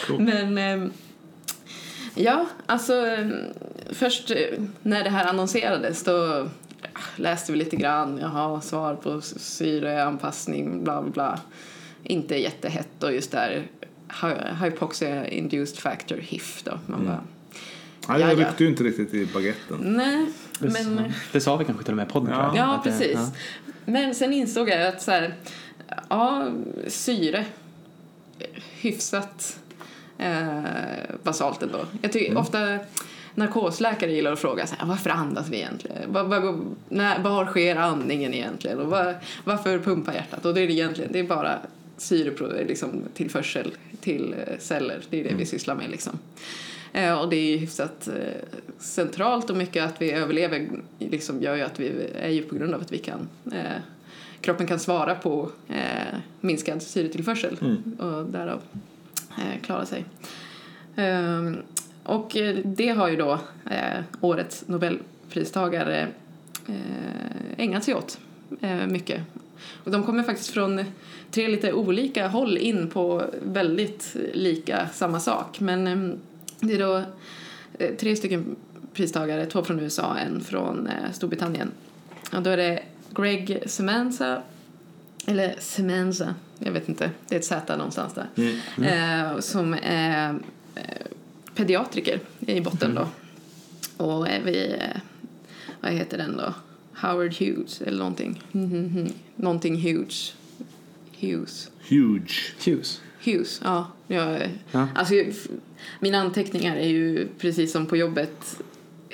[0.07, 0.21] Cool.
[0.21, 0.91] Men ehm,
[2.15, 3.33] ja, alltså ehm,
[3.89, 4.37] först eh,
[4.81, 6.47] när det här annonserades då
[7.15, 11.39] läste vi lite grann, jaha, svar på syreanpassning, bla bla bla.
[12.03, 13.67] Inte jättehett och just där
[14.09, 16.79] hy- hypoxia induced factor, HIF då.
[16.85, 17.21] Man bara,
[18.09, 18.35] Nej, jag ja.
[18.35, 19.77] ryckte ju inte riktigt i baguetten.
[19.81, 20.25] nej,
[20.59, 21.13] Det, men...
[21.31, 22.31] det sa vi kanske till och med i podden.
[22.31, 22.55] Ja.
[22.55, 22.67] jag.
[22.67, 23.13] Ja, det- precis.
[23.15, 23.31] ja.
[23.85, 25.35] Men sen insåg jag att så här,
[26.09, 26.49] ja,
[26.87, 27.45] syre,
[28.79, 29.59] hyfsat
[30.17, 30.61] eh,
[31.23, 31.85] basalt ändå.
[32.01, 32.79] Jag tycker ofta
[33.37, 35.97] narkosläkare gillar att fråga så här, varför andas vi egentligen?
[36.07, 38.79] Vad, vad, går- när, var sker andningen egentligen?
[38.79, 40.45] Och vad, varför pumpar hjärtat?
[40.45, 41.59] Och det är det egentligen, det är bara
[41.97, 43.71] syrepro- liksom, tillförsel
[44.01, 44.99] till eh, celler.
[45.09, 46.19] Det är det vi sysslar med liksom.
[46.93, 48.13] Eh, och det är ju hyfsat eh,
[48.79, 50.69] centralt och mycket att vi överlever
[50.99, 53.81] liksom gör ju att vi är ju på grund av att vi kan eh,
[54.41, 57.57] kroppen kan svara på eh, minskad syretillförsel
[57.99, 58.61] och därav
[59.37, 60.05] eh, klara sig.
[60.95, 61.57] Ehm,
[62.07, 63.39] och eh, det har ju då
[63.69, 66.07] eh, årets nobelpristagare
[66.67, 68.19] eh, ägnat sig åt
[68.87, 69.21] mycket.
[69.83, 70.83] Och de kommer faktiskt från
[71.31, 75.59] tre lite olika håll in på väldigt lika samma sak.
[75.59, 76.11] Men
[76.59, 77.03] det är då
[77.99, 78.55] tre stycken
[78.93, 81.71] pristagare, två från USA, en från Storbritannien.
[82.33, 84.41] Och då är det Greg Semenza,
[85.25, 88.27] eller Semenza, jag vet inte, det är ett Z någonstans där,
[88.81, 90.35] Eh, som är
[91.57, 93.07] pediatriker i botten då.
[94.05, 95.01] Och är vid, eh,
[95.81, 96.53] vad heter den då?
[97.01, 98.43] Howard Hughes eller någonting.
[98.51, 99.07] Mhm.
[99.35, 100.35] någonting Hughes.
[101.19, 101.71] Hughes.
[101.89, 102.53] Huge.
[102.65, 103.01] Hughes.
[103.23, 103.91] Hughes, ja.
[104.07, 104.87] Jag, Ja.
[104.95, 105.13] Alltså,
[105.99, 108.61] mina anteckningar är ju precis som på jobbet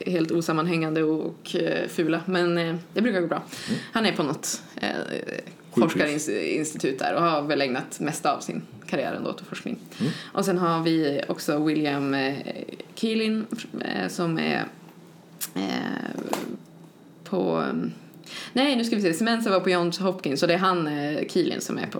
[0.05, 3.43] helt osammanhängande och eh, fula, men eh, det brukar gå bra.
[3.91, 4.89] Han är på något eh,
[5.75, 9.77] forskarinstitut där och har väl ägnat mesta av sin karriär ändå till forskning.
[10.31, 12.33] Och sen har vi också William eh,
[12.95, 13.45] Keeling
[13.85, 14.65] eh, som är
[15.55, 15.61] eh,
[17.23, 17.63] på
[18.53, 19.13] Nej, nu ska vi se.
[19.13, 20.89] Semenza var på Johns Hopkins och det är han,
[21.29, 21.99] Keeling, som är på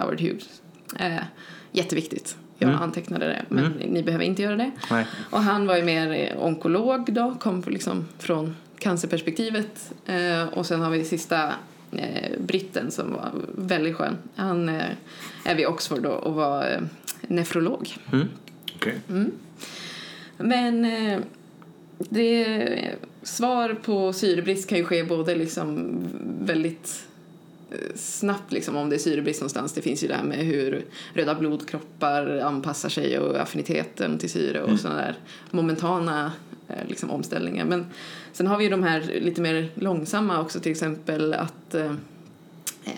[0.00, 0.62] Howard Hughes.
[1.72, 2.36] Jätteviktigt.
[2.58, 2.82] Jag Mm.
[2.82, 3.78] antecknade det, men Mm.
[3.78, 4.70] ni behöver inte göra det.
[4.90, 5.06] Nej.
[5.30, 9.92] Och han var ju mer onkolog då, kom liksom från cancerperspektivet.
[10.52, 11.52] Och sen har vi sista
[11.92, 14.18] eh, britten som var väldigt skön.
[14.34, 14.90] Han eh,
[15.44, 16.80] är vid Oxford och var eh,
[17.22, 17.96] nefrolog.
[18.12, 18.28] Mm.
[18.76, 18.98] Okej.
[20.38, 21.20] Men eh,
[21.98, 25.98] det, svar på syrebrist kan ju ske både liksom
[26.40, 27.06] väldigt
[27.70, 29.72] eh, snabbt liksom om det är syrebrist någonstans.
[29.72, 34.62] Det finns ju det här med hur röda blodkroppar anpassar sig och affiniteten till syre
[34.62, 35.18] och sådana där
[35.50, 36.32] momentana
[36.68, 37.64] eh, liksom omställningar.
[37.64, 37.86] Men
[38.32, 41.92] sen har vi ju de här lite mer långsamma också till exempel att eh,
[42.84, 42.92] eh,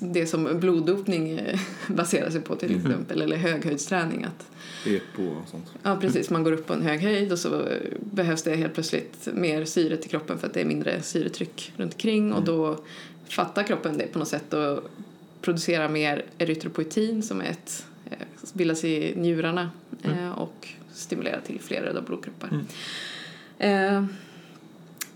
[0.00, 4.46] det som bloddopning eh, baserar sig på till exempel eller höghöjdsträning att
[4.86, 5.64] Epo och sånt.
[5.82, 6.30] Ja, precis.
[6.30, 9.64] Man går upp på en hög höjd och så eh, behövs det helt plötsligt mer
[9.64, 12.78] syre till kroppen för att det är mindre syretryck runt omkring och då
[13.28, 14.90] fattar kroppen det på något sätt och
[15.40, 19.70] producerar mer erytropoetin som är ett, eh, bildas i njurarna
[20.02, 22.64] eh, och stimulerar till fler röda blodkroppar.
[23.58, 24.04] Eh,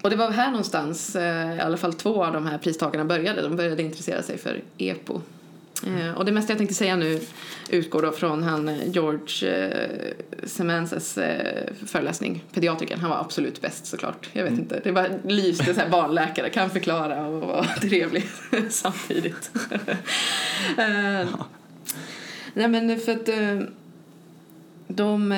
[0.07, 3.43] och det var här någonstans, eh, i alla fall två av de här pristagarna började.
[3.43, 5.21] De började intressera sig för EPO.
[5.87, 7.21] Eh, och det mesta jag tänkte säga nu
[7.71, 13.01] utgår då från han eh, George eh, Semenzes eh, föreläsning, pediatrikern.
[13.01, 14.29] Han var absolut bäst såklart.
[14.33, 18.29] Jag vet inte, det var lyste så här barnläkare, kan förklara och vara trevlig
[18.71, 19.51] samtidigt.
[20.79, 21.29] eh,
[22.55, 23.61] nej men för att eh,
[24.89, 25.35] de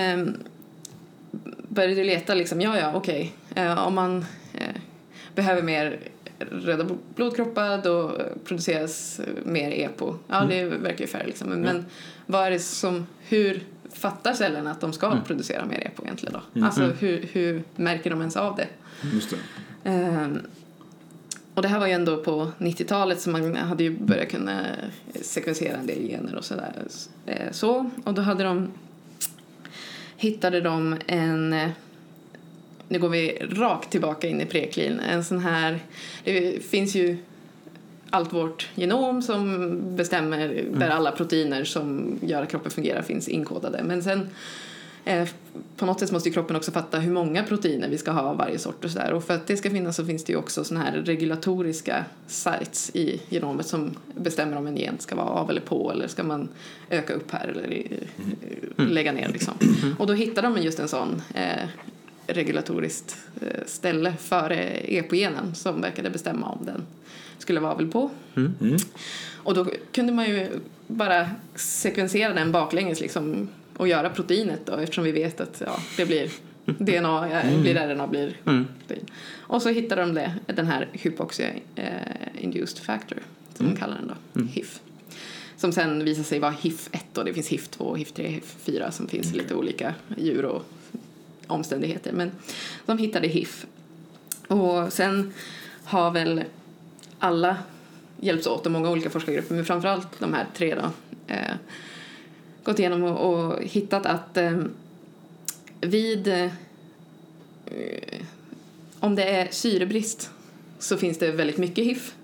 [1.68, 4.24] började leta liksom, ja ja okej, eh, om man
[5.38, 5.98] behöver mer
[6.38, 10.14] röda bl- blodkroppar då produceras eh, mer EPO.
[10.28, 11.48] Ja det verkar ju fair liksom.
[11.48, 11.84] Men, men
[12.26, 16.64] vad är det som, hur fattar cellerna att de ska producera mer EPO egentligen då?
[16.64, 18.66] Alltså hur, hur märker de ens av det?
[19.14, 19.36] Just det.
[19.90, 20.40] Ehm,
[21.54, 24.60] och det här var ju ändå på 90-talet så man hade ju börjat kunna
[25.22, 26.72] sekvensera en del gener och sådär.
[27.26, 28.72] Eh, så, och då hade de
[30.16, 31.70] hittade de en eh,
[32.88, 35.00] nu går vi rakt tillbaka in i preklin.
[35.00, 35.78] En sån här,
[36.24, 37.16] det finns ju
[38.10, 43.82] allt vårt genom som bestämmer där alla proteiner som gör att kroppen fungerar finns inkodade.
[43.82, 44.28] Men sen
[45.04, 45.28] eh,
[45.76, 48.36] på något sätt måste ju kroppen också fatta hur många proteiner vi ska ha av
[48.36, 49.12] varje sort och sådär.
[49.12, 52.90] Och för att det ska finnas så finns det ju också såna här regulatoriska sites
[52.94, 56.48] i genomet som bestämmer om en gen ska vara av eller på eller ska man
[56.90, 58.00] öka upp här eller i,
[58.76, 59.54] lägga ner liksom.
[59.98, 61.68] Och då hittar de just en sån eh,
[62.28, 66.86] regulatoriskt eh, ställe före epogenen som verkade bestämma om den
[67.38, 68.10] skulle vara väl på.
[69.36, 70.48] Och då kunde man ju
[70.86, 76.06] bara sekvensera den baklänges liksom och göra proteinet då eftersom vi vet att ja, det
[76.06, 76.30] blir
[76.64, 78.36] DNA, ja, blir RNA, blir
[78.78, 79.06] protein.
[79.38, 81.84] Och så hittade de det, den här hypoxia eh,
[82.38, 83.18] induced factor
[83.54, 84.80] som de kallar den då, HIF.
[85.56, 89.36] Som sen visar sig vara HIF1 och det finns HIF2, HIF3, HIF4 som finns i
[89.36, 90.64] lite olika djur och
[91.48, 92.12] omständigheter.
[92.12, 92.30] Men
[92.86, 93.66] de hittade HIF.
[94.48, 95.32] Och sen
[95.84, 96.44] har väl
[97.18, 97.56] alla
[98.20, 100.90] hjälps åt och många olika forskargrupper, men framförallt de här tre då,
[101.26, 101.54] eh,
[102.64, 104.62] gått igenom och, och hittat att eh,
[105.80, 106.50] vid eh,
[109.00, 110.30] om det är syrebrist
[110.78, 112.14] så finns det väldigt mycket HIF.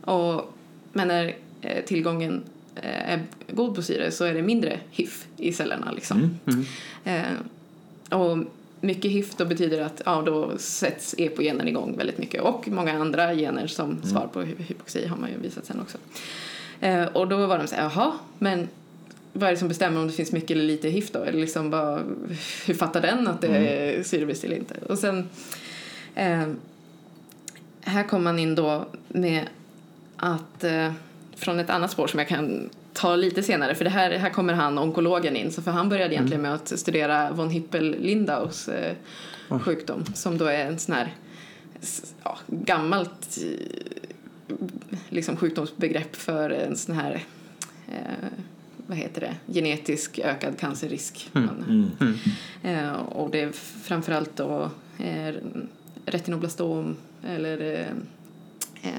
[0.00, 0.54] Och,
[0.92, 2.42] men när eh, tillgången
[2.74, 5.92] eh, är god på syre så är det mindre HIF i cellerna.
[5.92, 6.38] Liksom.
[7.04, 7.22] Eh,
[8.10, 8.38] och
[8.80, 13.34] mycket HIF då betyder att ja, då sätts epogenen igång väldigt mycket och många andra
[13.34, 15.98] gener som svar på hy- hypoxi har man ju visat sen också.
[16.80, 18.68] Eh, och då var de så här, jaha, men
[19.32, 21.22] vad är det som bestämmer om det finns mycket eller lite HIF då?
[21.22, 22.02] Eller liksom bara,
[22.66, 24.74] hur fattar den att det är syrebrist eller inte?
[24.88, 25.28] Och sen
[26.14, 26.46] eh,
[27.80, 29.46] här kommer man in då med
[30.16, 30.92] att eh,
[31.36, 32.68] från ett annat spår som jag kan
[32.98, 35.52] ta lite senare för det här, här kommer han, onkologen in.
[35.52, 38.94] Så för han började egentligen med att studera von Hippel-Lindaus eh,
[39.60, 41.14] sjukdom som då är en sån här
[42.24, 44.54] ja, gammalt eh,
[45.08, 47.24] liksom sjukdomsbegrepp för en sån här
[47.88, 48.28] eh,
[48.86, 51.28] vad heter det, genetisk ökad cancerrisk.
[51.32, 51.90] Man-
[52.62, 55.34] Eh, och det är framförallt då eh,
[56.06, 57.86] retinoblastom eller
[58.82, 58.92] eh,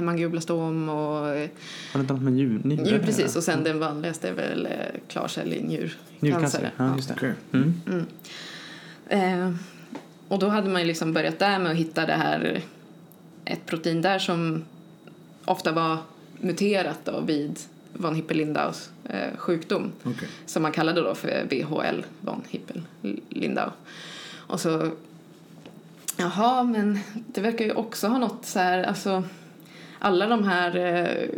[0.00, 1.48] hemangioblastom och eh,
[1.92, 4.66] Har det inte något med njur, njurar jo, precis och sen den vanligaste är väl
[4.66, 4.72] eh,
[5.08, 5.98] klarcellig njurcancer.
[6.20, 7.14] Njurcancer, ja just det.
[7.14, 7.32] Okej.
[7.52, 8.06] Mm.
[9.08, 9.54] Eh,
[10.28, 12.62] och då hade man ju liksom börjat där med att hitta det här
[13.44, 14.64] ett protein där som
[15.44, 15.98] ofta var
[16.40, 17.58] muterat då vid
[17.92, 20.28] von Hippel-Lindaus eh, sjukdom Okej.
[20.46, 23.70] som man kallade då för VHL, von Hippel-Lindau.
[24.34, 24.90] Och så,
[26.16, 29.22] jaha, men det verkar ju också ha något så här, alltså
[30.00, 31.28] alla de här eh,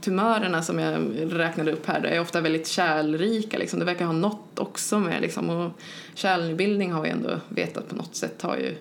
[0.00, 3.78] tumörerna som jag räknade upp här är ofta väldigt kärlrika liksom.
[3.78, 5.50] Det verkar ha något också med liksom.
[5.50, 5.72] Och
[6.14, 8.74] kärlnybildning har vi ändå vetat på något sätt har ju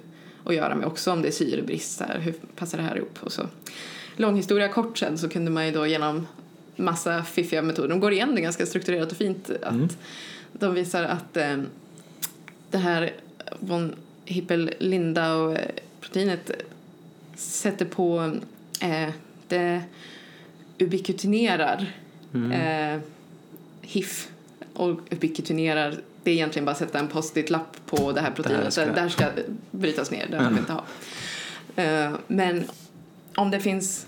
[0.46, 3.20] att göra med också om det är syrebrist så här, hur passar det här ihop?
[3.20, 3.44] Och så.
[4.16, 6.28] Lång historia kort sen så kunde man ju då genom
[6.76, 9.98] massa fiffiga metoder, de går igen det ganska strukturerat och fint att
[10.52, 11.58] de visar att eh,
[12.72, 13.14] det här
[13.60, 16.52] von Hippel-Lindau-proteinet
[17.36, 18.32] sätter på
[18.82, 19.10] eh,
[19.48, 19.82] det
[20.78, 21.94] ubiquitinerar
[22.54, 23.00] eh,
[23.82, 24.30] HIF
[24.74, 28.74] och ubiquitinerar det är egentligen bara att sätta en post-it-lapp på det här proteinet.
[28.74, 29.26] ska- Det här ska
[29.72, 30.84] brytas ner, det vill vi inte ha.
[31.84, 32.64] Eh, men
[33.36, 34.08] om det finns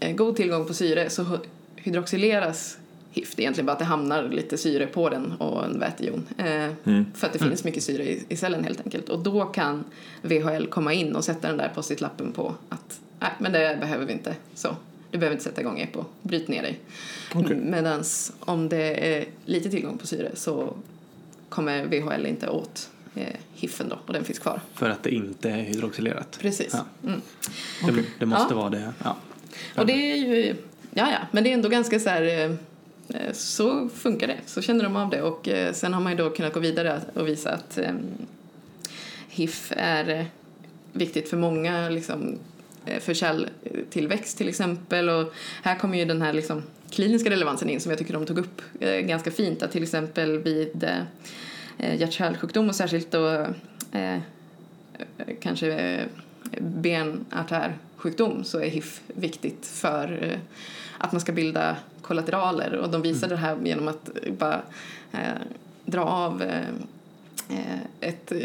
[0.00, 2.78] eh, god tillgång på syre så hy- hydroxyleras
[3.10, 3.34] HIF.
[3.36, 6.26] Det är egentligen bara att det hamnar lite syre på den och en vätejon.
[6.38, 6.70] Eh,
[7.14, 9.08] För att det finns mycket syre i, i cellen helt enkelt.
[9.08, 9.84] Och då kan
[10.22, 14.12] VHL komma in och sätta den där post-it-lappen på att nej, men det behöver vi
[14.12, 14.36] inte.
[14.54, 14.76] Så,
[15.10, 16.04] du behöver inte sätta igång EPO.
[16.22, 16.78] Bryt ner dig.
[17.34, 17.56] Okej.
[17.56, 18.04] Medan
[18.40, 20.74] om det är lite tillgång på syre så
[21.48, 24.60] kommer VHL inte åt eh, HIFen då och den finns kvar.
[24.74, 26.38] För att det inte är hydroxylerat.
[26.40, 26.72] Precis.
[26.72, 26.84] Ja.
[27.08, 27.20] Mm.
[27.86, 28.58] Det, det måste Ja.
[28.60, 28.92] vara det.
[29.04, 29.16] Ja.
[29.76, 30.56] Och det är ju,
[30.94, 32.50] ja ja, men det är ändå ganska så här, eh,
[33.08, 36.30] eh, så funkar det, så känner de av det och sen har man ju då
[36.30, 37.92] kunnat gå vidare och visa att eh,
[39.28, 40.26] HIF är
[40.92, 42.38] viktigt för många, liksom,
[43.00, 45.08] för kärltillväxt till exempel.
[45.08, 48.38] Och här kommer ju den här liksom, kliniska relevansen in som jag tycker de tog
[48.38, 50.84] upp eh, ganska fint, att till exempel vid
[51.78, 53.46] eh, hjärt-kärlsjukdom och särskilt då
[53.92, 54.18] eh,
[55.40, 56.06] kanske eh,
[56.60, 60.38] benartärsjukdom så är HIF viktigt för eh,
[60.98, 64.62] att man ska bilda kollateraler och de visade det här genom att bara
[65.12, 65.40] eh,
[65.84, 66.68] dra av eh,
[67.48, 68.38] eh, ett eh,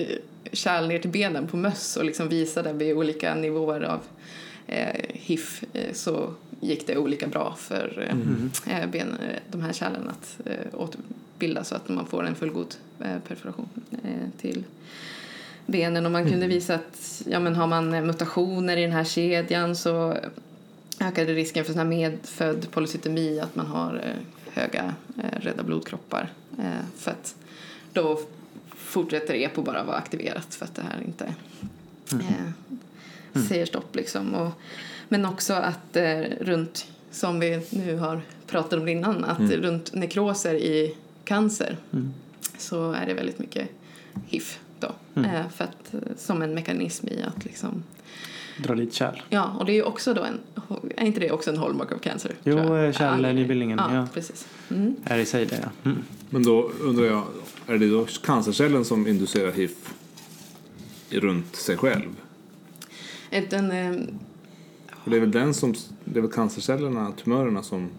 [0.52, 4.00] kärl ner till benen på möss och liksom visade vid olika nivåer av
[4.72, 8.52] eh, HIF eh, så gick det olika bra för eh, Mm.
[8.68, 9.16] eh, ben,
[9.52, 14.30] de här kärlen att eh, återbilda så att man får en fullgod eh, perforation eh,
[14.42, 14.64] till
[15.66, 16.06] benen.
[16.06, 20.18] Och man kunde visa att ja, men har man mutationer i den här kedjan så
[21.00, 26.30] ökade risken för sån här medfödd polycytemi att man har eh, höga eh, röda blodkroppar
[26.60, 27.36] eh, för att
[27.94, 28.20] då
[28.76, 31.34] fortsätter EPO bara vara aktiverat för att det här inte
[33.34, 34.34] eh, säger stopp liksom.
[34.36, 34.52] Och,
[35.10, 40.56] men också att eh, runt, som vi nu har pratat om innan, att runt nekroser
[40.56, 41.78] i cancer
[42.58, 43.68] så är det väldigt mycket
[44.28, 44.92] HIF då.
[45.16, 47.84] Eh, för att, eh, som en mekanism i att liksom,
[48.58, 49.22] Dra dit kärl.
[49.30, 50.40] ja, och det är ju också då en,
[50.98, 52.32] är inte det också en hallmark of cancer?
[52.44, 54.08] Jo, eh, kärlnybildningen, Ja, ja.
[54.14, 54.48] precis.
[54.70, 54.96] Mm.
[55.06, 55.90] Är i sig det, ja.
[55.92, 56.04] Mm.
[56.30, 57.24] Men då undrar jag,
[57.68, 59.72] är det då cancercellen som inducerar hiv
[61.10, 62.10] i- runt sig själv?
[63.50, 63.92] Den, eh,
[65.04, 65.74] För det är väl den som,
[66.06, 67.90] det är väl cancercellerna, tumörerna som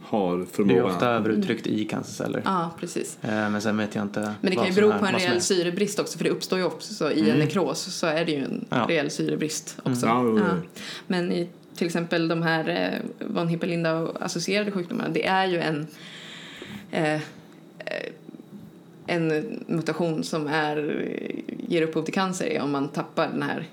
[0.00, 2.42] har Det är förmågan ofta överuttryckt i cancerceller.
[2.44, 3.18] ja, precis.
[3.22, 5.98] Eh, Men sen vet jag inte Men det kan ju bero på en rejäl syrebrist
[5.98, 8.86] också för det uppstår ju också i en nekros så är det ju en Ja.
[8.88, 10.06] rejäl syrebrist också.
[10.06, 10.44] Ja, jo, jo.
[11.06, 15.86] Men i till exempel de här eh, von Hippel-Lindau-associerade sjukdomarna det är ju en
[16.90, 17.20] eh, eh,
[19.06, 19.28] en
[19.66, 21.04] mutation som är,
[21.68, 23.68] ger upphov till cancer om man tappar den här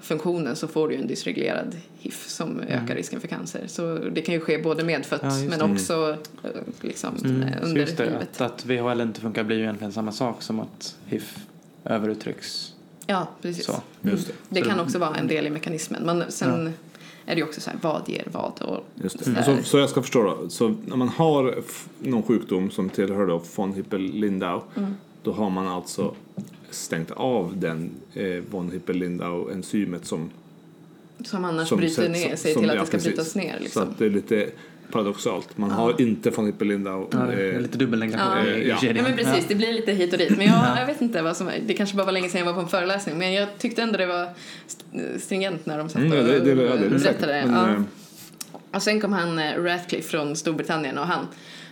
[0.00, 3.62] VHL-funktionen så får du en dysreglerad HIF som ökar risken för cancer.
[3.66, 7.80] Så det kan ju ske både medfött Ja, men också eh, liksom, Mm, eh, under
[7.80, 8.40] just det, livet.
[8.40, 11.24] att, att VHL inte funkar blir ju egentligen samma sak som att HIV
[11.84, 12.74] överuttrycks.
[13.06, 13.64] Ja, precis.
[13.64, 14.32] Så, Just det.
[14.48, 16.02] Det Så kan det- också vara en del i mekanismen.
[16.02, 16.66] Men sen
[17.26, 18.62] är det ju också så här, vad ger vad?
[18.62, 19.24] Och Just det.
[19.24, 20.48] så Så, så jag ska förstå då.
[20.48, 21.62] Så när man har
[21.98, 24.94] någon sjukdom som tillhör då von Hippel-Lindau Mm.
[25.22, 26.14] då har man alltså
[26.70, 30.30] stängt av den eh, von Hippel-Lindau-enzymet som
[31.24, 33.08] Som annars som bryter sätt- ner som- sig som- till att ja, det ska precis.
[33.14, 33.54] brytas ner.
[33.56, 33.82] Så Liksom.
[33.82, 34.50] att det är lite
[34.92, 35.58] paradoxalt.
[35.58, 37.06] Man har inte von Hippel-Lindau.
[37.12, 38.46] Ja, det är eh, lite dubbelnegation Ja.
[38.46, 38.78] i, Ja.
[38.82, 40.36] Ja men precis, det blir lite hit och dit.
[40.36, 42.54] Men jag, jag vet inte vad som Det kanske bara var länge sedan jag var
[42.54, 43.18] på en föreläsning.
[43.18, 44.28] Men jag tyckte ändå det var
[44.66, 47.42] st- stringent när de satt Mm, och ja, det, det, ja, det är det berättade.
[47.46, 47.68] Men, ja.
[47.70, 47.82] eh,
[48.70, 51.26] Och sen kom han eh, Ratcliffe från Storbritannien och han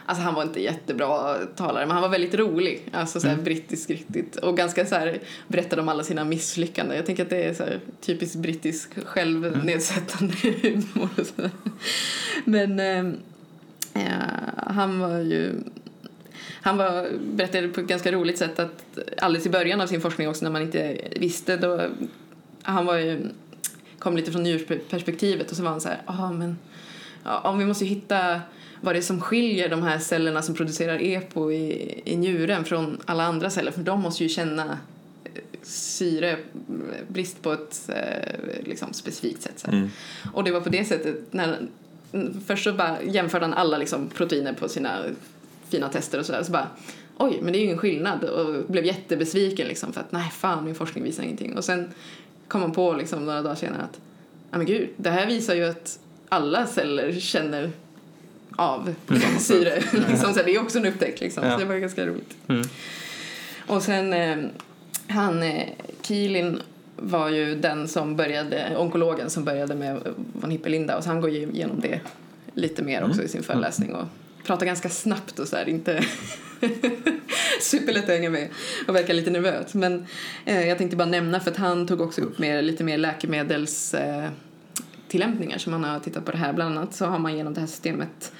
[0.07, 2.83] Alltså han var inte jättebra talare men han var väldigt rolig.
[2.93, 4.37] Alltså såhär brittisk riktigt.
[4.37, 6.97] Och ganska så här berättade om alla sina misslyckanden.
[6.97, 11.51] Jag tänker att det är så här typiskt brittisk självnedsättande humor och.
[12.45, 13.07] Men eh,
[14.03, 14.13] eh,
[14.57, 15.53] han var ju
[16.63, 20.29] han var, berättade på ett ganska roligt sätt att alldeles i början av sin forskning
[20.29, 21.89] också när man inte visste då
[22.63, 23.29] han var ju
[23.99, 26.59] kom lite från djurperspektivet och så var han så här, ah, men
[27.25, 28.41] ja, om vi måste hitta
[28.81, 32.99] vad det är som skiljer de här cellerna som producerar EPO i, i njuren från
[33.05, 33.71] alla andra celler.
[33.71, 34.79] För de måste ju känna
[35.25, 39.65] eh, syrebrist på ett eh, liksom, specifikt sätt.
[39.69, 39.91] Mm.
[40.33, 41.59] Och det var på det sättet när
[42.47, 45.03] först så bara jämförde han alla liksom, proteiner på sina
[45.69, 46.43] fina tester och sådär.
[46.43, 46.69] Så bara
[47.19, 48.25] oj men det är ju ingen skillnad.
[48.25, 51.57] Och blev jättebesviken liksom för att nej fan min forskning visar ingenting.
[51.57, 51.91] Och sen
[52.49, 54.01] kom man på liksom några dagar senare att
[54.51, 57.71] ja men gud det här visar ju att alla celler känner
[58.57, 58.95] av
[59.39, 59.83] syre.
[60.09, 61.45] liksom, så det är också en upptäckt liksom.
[61.45, 61.53] Ja.
[61.53, 62.37] så det var ganska roligt.
[62.49, 62.69] Mm.
[63.67, 64.37] Och sen eh,
[65.09, 65.69] han eh,
[66.03, 66.61] Kielin
[66.97, 70.01] var ju den som började, onkologen som började med
[70.33, 72.01] von Hippel-Lindau så han går ju igenom det
[72.55, 74.07] lite mer också i sin föreläsning och
[74.47, 76.05] pratar ganska snabbt och så här, inte
[77.61, 78.49] superlätt att hänga med
[78.89, 79.75] och verkar lite nervös.
[79.75, 80.07] Men
[80.45, 83.95] eh, jag tänkte bara nämna för att han tog också upp med lite mer läkemedels
[83.95, 84.29] eh,
[85.09, 86.53] tillämpningar som man har tittat på det här.
[86.53, 88.33] Bland annat så har man genom det här systemet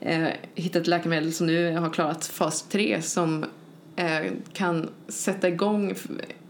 [0.00, 3.44] eh, hittat läkemedel som nu har klarat fas 3 som
[3.96, 5.94] eh, kan sätta igång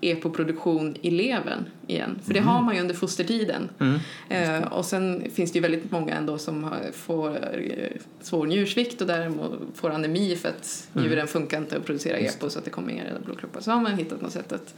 [0.01, 2.19] EPO-produktion i levern igen.
[2.25, 3.69] För det har man ju under fostertiden.
[3.81, 3.99] Mm.
[4.29, 7.89] Eh, och sen finns det ju väldigt många ändå som har, får eh,
[8.21, 12.59] svår njursvikt och däremot får anemi för att njuren funkar inte att producera EPO så
[12.59, 13.61] att det kommer inga röda blodkroppar.
[13.61, 14.75] Så har man hittat något sätt att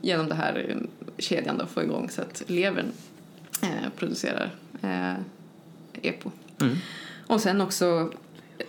[0.00, 0.76] genom det här eh,
[1.18, 2.86] kedjan då få igång så att levern
[3.62, 4.50] eh, producerar
[4.82, 5.14] eh,
[6.02, 6.30] EPO.
[6.60, 6.76] Mm.
[7.26, 8.12] Och sen också
[8.58, 8.64] eh,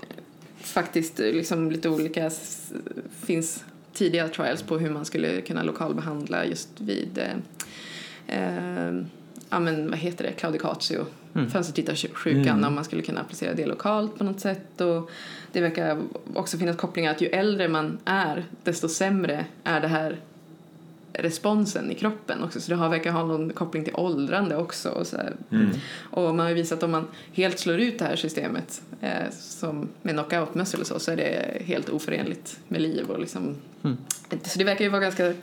[0.57, 2.31] faktiskt eh, liksom lite olika
[3.21, 7.35] finns tidiga trials på hur man skulle kunna lokalbehandla just vid eh,
[8.27, 9.01] eh,
[9.49, 11.49] ja men vad heter det, claudicatio, Mm.
[11.49, 12.63] fönstertittarsjukan Mm.
[12.63, 15.09] om man skulle kunna applicera det lokalt på något sätt och
[15.51, 16.01] det verkar
[16.33, 20.17] också finnas kopplingar att ju äldre man är desto sämre är det här
[21.21, 22.61] responsen i kroppen också.
[22.61, 24.89] Så det har, verkar ha någon koppling till åldrande också.
[24.89, 25.35] Och, så här.
[26.01, 29.31] och man har ju visat att om man helt slår ut det här systemet eh,
[29.39, 33.09] som med knockout muscle och så, så är det helt oförenligt med liv.
[33.09, 33.55] Och liksom,
[34.43, 35.33] Så det verkar ju vara ganska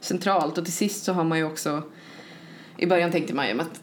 [0.00, 0.58] centralt.
[0.58, 1.82] Och till sist så har man ju också,
[2.76, 3.80] i början tänkte man ju att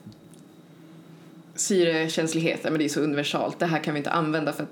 [1.56, 3.60] syrekänslighet, men det är så universalt.
[3.60, 4.70] Det här kan vi inte använda för att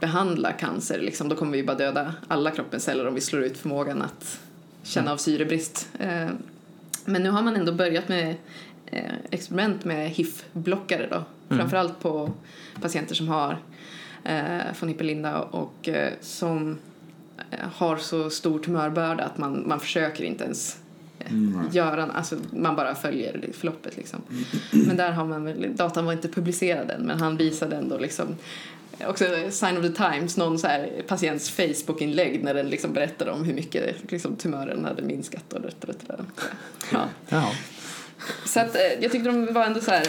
[0.00, 0.98] behandla cancer.
[0.98, 1.28] Liksom.
[1.28, 4.40] Då kommer vi bara döda alla kroppens celler om vi slår ut förmågan att
[4.86, 5.88] känna av syrebrist.
[5.98, 6.28] Eh,
[7.04, 8.34] men nu har man ändå börjat med
[8.86, 11.24] eh, experiment med HIF-blockare då.
[11.56, 12.32] Framförallt på
[12.80, 13.58] patienter som har
[14.24, 16.78] eh, von Hippel-Linda och eh, som
[17.72, 20.78] har så stor tumörbörda att man, man försöker inte ens
[21.18, 21.34] eh,
[21.72, 24.22] göra, alltså man bara följer förloppet liksom.
[24.70, 28.26] Men där har man väl, datan var inte publicerad än men han visade ändå liksom
[29.06, 33.44] också Sign of the Times, någon så här patients Facebook-inlägg när den liksom berättade om
[33.44, 36.24] hur mycket liksom, tumören hade minskat och det, det, det.
[36.92, 37.08] Ja.
[37.28, 37.50] Jaha.
[38.46, 40.06] Så att eh, jag tyckte de var ändå så här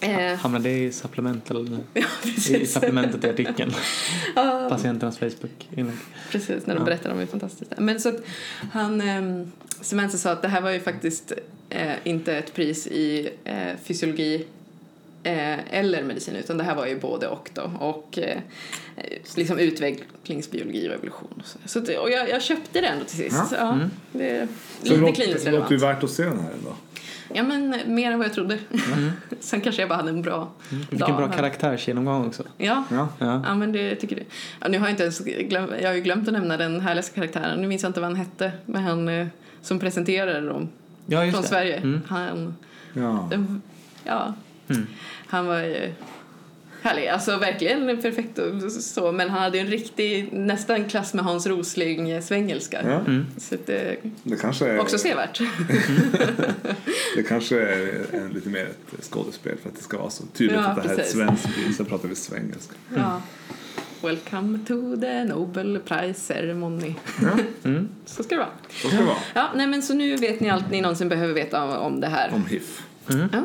[0.00, 2.04] eh, Hamnade det i supplemental, ja,
[2.50, 3.72] i supplementet i artikeln?
[4.36, 5.96] Ja, Patienternas Facebook-inlägg.
[6.30, 6.84] Precis, när de Ja.
[6.84, 7.80] berättade om hur fantastiskt det är.
[7.80, 8.20] Men så att
[8.72, 9.46] han, eh,
[9.80, 11.32] Semenza sa att det här var ju faktiskt
[11.70, 14.46] eh, inte ett pris i eh, fysiologi
[15.22, 17.62] eh, eller medicin utan det här var ju både och då.
[17.80, 18.38] Och eh,
[19.36, 21.42] liksom utvecklingsbiologi och evolution.
[21.42, 21.84] Och, så.
[21.86, 23.36] Så och jag, jag köpte det ändå till sist.
[23.50, 23.56] Ja.
[23.58, 23.90] Ja, Mm.
[24.12, 24.52] det är Så
[24.82, 25.96] det lite låter, kliniskt det låter ju relevant.
[25.96, 26.74] värt att se den här ändå.
[27.34, 28.58] Ja men mer än vad jag trodde.
[29.40, 31.16] Sen kanske jag bara hade en bra Vilken dag.
[31.16, 32.42] bra karaktärsgenomgång också.
[32.58, 33.08] Ja, Ja.
[33.18, 33.42] Ja.
[33.46, 34.22] Ja men det tycker du.
[34.60, 37.14] Ja, nu har jag inte ens glöm, jag har ju glömt att nämna den härligaste
[37.14, 37.60] karaktären.
[37.60, 38.52] Nu minns jag inte vad han hette.
[38.66, 39.26] Men han eh,
[39.62, 40.68] som presenterade dem
[41.06, 41.48] Ja, just från det.
[41.48, 41.76] Sverige.
[41.76, 42.00] Mm.
[42.08, 42.56] Han,
[42.94, 43.26] Ja.
[43.30, 43.62] den,
[44.04, 44.34] ja,
[44.72, 44.86] Mm.
[45.26, 45.92] han var ju
[46.82, 47.08] härlig.
[47.08, 49.12] Alltså verkligen perfekt och så.
[49.12, 52.82] Men han hade ju en riktig, nästan klass med Hans Rosling eh, svengelska.
[52.84, 52.98] Ja.
[53.00, 53.26] Mm.
[53.38, 55.40] Så det Det kanske är också sevärt.
[57.16, 58.66] det kanske är en, lite mer
[58.98, 60.98] ett skådespel för att det ska vara så tydligt Ja, att det här är ett
[60.98, 61.14] precis.
[61.14, 61.76] svenskt pris.
[61.76, 62.74] Så pratar vi svengelska.
[62.96, 63.22] ja.
[64.02, 66.94] Welcome to the Nobel Prize Ceremony.
[67.64, 67.88] Mm.
[68.04, 68.50] Så ska det vara.
[68.70, 69.16] Så ska det vara.
[69.34, 72.06] Ja, nej men så nu vet ni allt ni någonsin behöver veta om, om det
[72.06, 72.30] här.
[72.34, 72.82] Om HIF.
[73.06, 73.42] Ja,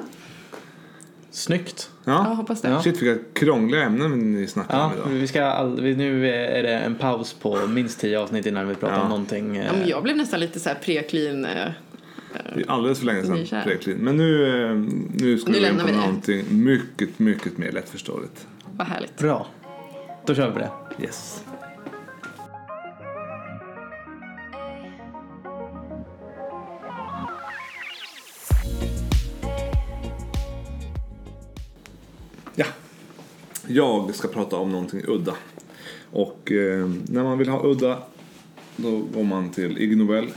[1.38, 1.90] Snyggt.
[2.06, 2.34] ja Ja.
[2.34, 2.70] hoppas det.
[2.70, 2.82] Ja.
[2.82, 5.06] Shit vilka krångliga ämnen ni snackar Ja, om idag.
[5.20, 8.76] vi ska all, vi, nu är det en paus på minst tio avsnitt innan vi
[8.76, 9.02] pratar Ja.
[9.02, 9.58] om någonting.
[9.58, 11.46] eh, Ja, men jag blev nästan lite så här pre-clean.
[11.46, 11.72] eh,
[12.56, 13.36] Det är alldeles för länge sedan.
[13.36, 13.64] Nykär.
[13.64, 14.00] Preklind.
[14.02, 14.76] Men nu, eh,
[15.14, 18.48] nu ska Nu vi gå in på någonting mycket, mycket mer lättförståeligt.
[18.78, 19.18] Vad härligt.
[19.18, 19.48] Bra.
[20.26, 20.70] Då kör vi på det.
[21.06, 21.44] Yes.
[33.68, 35.36] Jag ska prata om någonting udda.
[36.12, 38.04] Och eh, när man vill ha udda
[38.76, 40.28] då går man till Ig Nobel.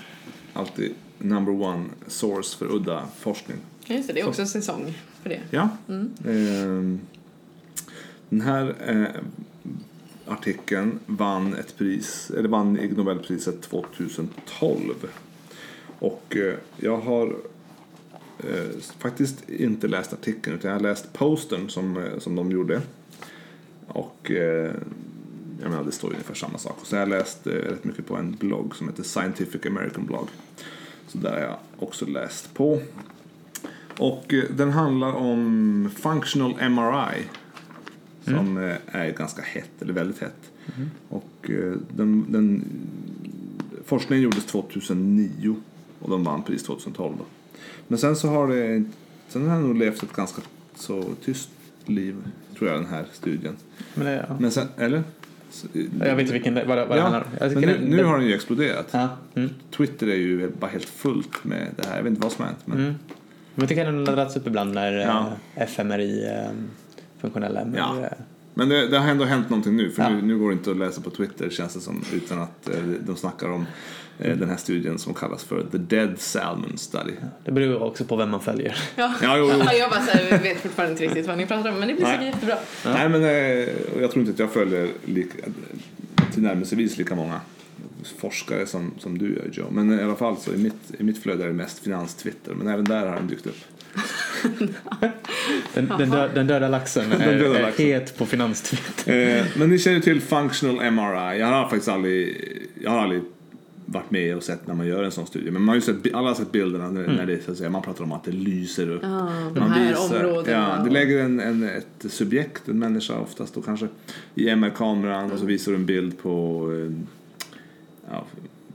[0.53, 3.57] Alltid number one source för udda forskning.
[3.87, 5.41] Just det, det är också säsong för det.
[5.51, 5.69] Ja.
[6.27, 7.01] Ehm,
[8.29, 9.23] den här eh,
[10.27, 14.95] artikeln vann ett pris, eller vann Ig Nobelpriset 2012.
[15.99, 17.37] Och eh, jag har
[18.39, 22.81] eh, faktiskt inte läst artikeln utan jag har läst postern som, eh, som de gjorde.
[23.93, 24.75] Och eh,
[25.61, 26.79] jag menar det står ju ungefär samma sak.
[26.81, 30.07] Och så har jag läst eh, rätt mycket på en blogg som heter Scientific American
[30.07, 30.29] Blog.
[31.07, 32.81] Så där har jag också läst på.
[33.99, 37.25] Och eh, den handlar om functional MRI.
[38.25, 40.51] Som eh, är ganska hett, eller väldigt hett.
[41.09, 42.65] Och eh, den, den,
[43.85, 45.57] forskningen gjordes 2009
[45.99, 47.15] och de vann pris 2012.
[47.19, 47.25] Då.
[47.89, 48.85] Men sen så har det
[49.29, 50.43] sen har den nog levt ett ganska
[50.75, 51.51] så tyst
[51.87, 52.17] liv,
[52.59, 53.57] tror jag, den här studien.
[53.95, 54.37] Men det, ja.
[54.39, 55.03] Men sen, eller?
[55.51, 55.67] Så-
[56.01, 57.53] Jag vet inte vilken, vad, vad det handlar Ja, om.
[57.55, 58.89] Nu, det- nu har den ju exploderat.
[58.91, 59.09] Ja.
[59.35, 59.51] Mm.
[59.77, 61.97] Twitter är ju bara helt fullt med det här.
[61.97, 62.63] Jag vet inte vad som har hänt.
[62.65, 62.95] Men Mm.
[63.55, 65.33] Men jag tycker den har laddats upp ibland när Ja.
[65.55, 66.51] eh, FMRI, eh,
[67.21, 67.79] funktionella MRI.
[67.79, 68.01] Ja.
[68.03, 68.09] eh,
[68.55, 69.91] Men det, det har ändå hänt någonting nu.
[69.91, 70.09] För Ja.
[70.09, 72.05] nu, nu går det inte att läsa på Twitter känns det som.
[72.15, 73.67] Utan att eh, de snackar om eh,
[74.21, 77.13] den här studien som kallas för The Dead Salmon Study.
[77.45, 78.77] Det beror också på vem man följer.
[78.97, 79.15] Ja.
[79.23, 79.63] Ja, jo, jo.
[79.65, 81.95] Ja, jag bara så här, vet fortfarande inte riktigt vad ni pratar om men det
[81.95, 82.19] blir Nej.
[82.19, 82.57] säkert jättebra.
[82.85, 85.39] Nej men eh, jag tror inte att jag följer lika,
[86.33, 87.41] tillnärmelsevis lika många
[88.19, 89.71] forskare som, som du gör Joe.
[89.71, 92.55] Men i alla fall så i mitt, i mitt flöde är det mest finanstwitter.
[92.55, 93.57] Men även där har den dykt upp.
[95.75, 97.87] Den, den, dö, den döda laxen är, Den döda är laxen.
[97.87, 99.37] het på finanstwitter.
[99.39, 101.39] Eh, men ni känner ju till functional MRI.
[101.39, 102.45] Jag har faktiskt aldrig,
[102.83, 103.23] jag har aldrig
[103.93, 105.51] varit med och sett när man gör en sån studie.
[105.51, 107.71] Men man har ju sett, alla har sett bilderna när, när det, så att säga,
[107.71, 109.03] man pratar om att det lyser upp.
[109.03, 110.77] Ja, de Man här visar- områdena.
[110.79, 113.89] Ja, du lägger en, en, ett subjekt, en människa oftast då kanske,
[114.35, 116.93] i MR-kameran och så visar du en bild på, eh,
[118.11, 118.25] ja,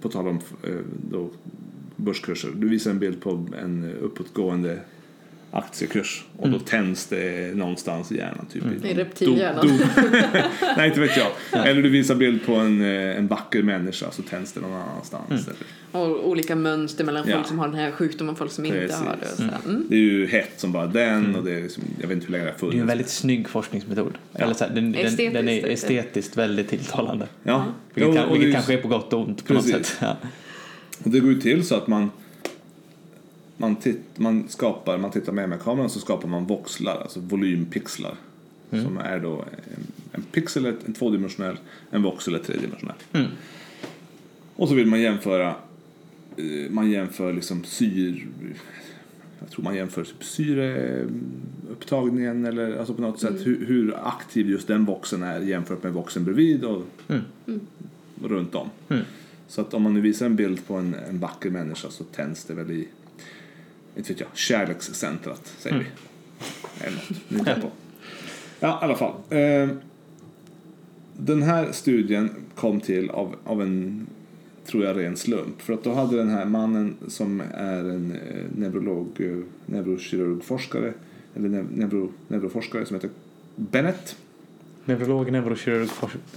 [0.01, 0.75] på tal om eh,
[1.11, 1.29] då,
[1.95, 2.49] börskurser.
[2.55, 4.79] Du visar en bild på en uppåtgående
[5.55, 8.45] aktiekurs och då tänds det någonstans i hjärnan.
[8.53, 9.65] Typ I i reptilhjärnan.
[9.67, 10.41] do- do-
[10.77, 11.67] Nej, inte vet jag.
[11.67, 15.31] Eller du visar bild på en, eh, en vacker människa så tänds det någon annanstans.
[15.47, 15.55] Eller-
[16.05, 17.35] Och olika mönster mellan Ja.
[17.35, 18.95] folk som har den här sjukdomen och folk som inte Precis.
[18.97, 19.27] har det.
[19.27, 19.43] Så.
[19.69, 19.85] Mm.
[19.89, 22.31] Det är ju hett som bara den och det är liksom, jag vet inte hur
[22.31, 22.81] länge det har Det är funnits.
[22.81, 24.13] en väldigt snygg forskningsmetod.
[24.33, 27.27] Eller så här, den, den, Estetiskt, den är estetiskt väldigt tilltalande.
[27.43, 29.73] Ja, Vilket, Ja, och vilket det, kanske är på gott och ont på Precis.
[29.73, 29.97] något sätt.
[30.01, 30.17] Ja.
[31.03, 32.11] och det går ju till så att man
[33.57, 38.15] man, titt, man skapar, man tittar med MR-kameran så skapar man voxlar, alltså volympixlar.
[38.69, 41.57] Som är då en, en pixel, en tvådimensionell,
[41.91, 42.95] en voxel är tredimensionell.
[43.13, 43.27] Mm.
[44.55, 45.55] Och så vill man jämföra,
[46.37, 48.27] eh, man jämför liksom syr,
[49.39, 54.67] jag tror man jämför typ syreupptagningen eller alltså på något sätt hur, hur aktiv just
[54.67, 56.83] den voxeln är jämfört med voxeln bredvid och,
[58.21, 58.69] och runt om.
[58.89, 59.03] Mm.
[59.47, 62.43] Så att om man nu visar en bild på en, en vacker människa så tänds
[62.43, 62.87] det väl i,
[63.95, 65.85] inte vet jag, kärlekscentrat säger vi.
[66.85, 67.71] Eller något, hittar på.
[68.59, 69.13] Ja, i alla fall.
[69.29, 69.69] Eh,
[71.17, 74.07] den här studien kom till av, av en,
[74.65, 75.61] tror jag, ren slump.
[75.61, 80.93] För att då hade den här mannen som är en eh, neurolog, eh, neurokirurgforskare,
[81.35, 83.09] eller neu, neuro, neuroforskare som heter
[83.55, 84.15] Bennett.
[84.85, 85.89] Neurolog, neurokirurg,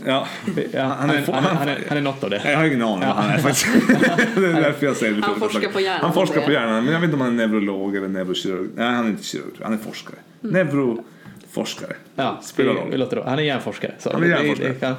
[0.07, 0.27] Ja,
[0.73, 2.43] ja, han, Han är han, är, han, är, han är något av det.
[2.45, 3.67] jag har ingen aning vad han är faktiskt.
[4.35, 5.23] det är därför jag säger det.
[5.23, 6.01] Han forskar på hjärnan.
[6.05, 6.53] Han forskar på det.
[6.53, 8.69] hjärnan, men jag vet inte om han är neurolog eller neurokirurg.
[8.75, 10.17] Nej, han är inte kirurg, han är forskare.
[10.45, 10.55] Mm.
[10.67, 11.93] Neuroforskare.
[12.15, 12.91] Ja, Spelar det, roll.
[12.91, 13.23] det låter då.
[13.25, 13.95] Han är hjärnforskare.
[13.99, 14.69] Så Han är det- hjärnforskare.
[14.69, 14.97] det kan-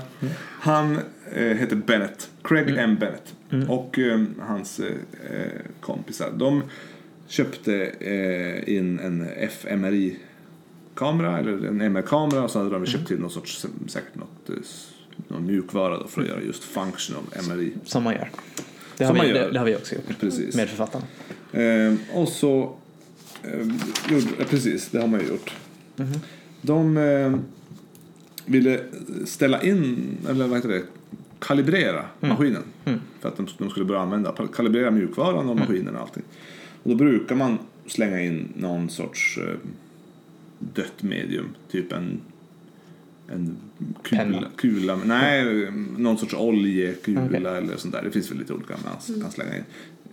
[0.61, 0.99] Han
[1.35, 2.79] eh, heter Bennett, Craig Mm.
[2.79, 2.97] M.
[2.99, 3.69] Bennett.
[3.69, 4.85] Och eh, hans eh,
[5.81, 6.63] kompisar, de
[7.27, 9.27] köpte eh, in en
[10.99, 14.55] fMRI-kamera, eller en MR-kamera, och så hade de köpt till någon sorts, säkert något, eh,
[15.27, 17.73] någon mjukvara då för att göra just functional MRI.
[17.85, 18.29] Som man gör.
[18.97, 20.19] Det har, vi, det, det har vi också gjort.
[20.19, 20.55] Precis.
[20.55, 21.05] Med författarna.
[21.51, 22.75] Eh, och så,
[23.43, 23.59] eh,
[24.09, 25.53] gjorde, eh, precis, det har man ju gjort.
[26.61, 27.35] De eh,
[28.45, 28.79] ville
[29.25, 30.83] ställa in, eller vad heter det,
[31.39, 32.63] kalibrera maskinen.
[33.19, 36.23] För att de, de skulle börja använda, kalibrera mjukvaran och maskinen och allting.
[36.83, 39.55] Och då brukar man slänga in någon sorts eh,
[40.60, 42.22] dött medium, typ en
[43.32, 43.57] en
[44.03, 44.47] kula, Penna.
[44.57, 47.38] kula nej, någon sorts oljekula Okej.
[47.45, 48.03] eller sånt där.
[48.03, 49.64] Det finns väl lite olika man kan slänga in.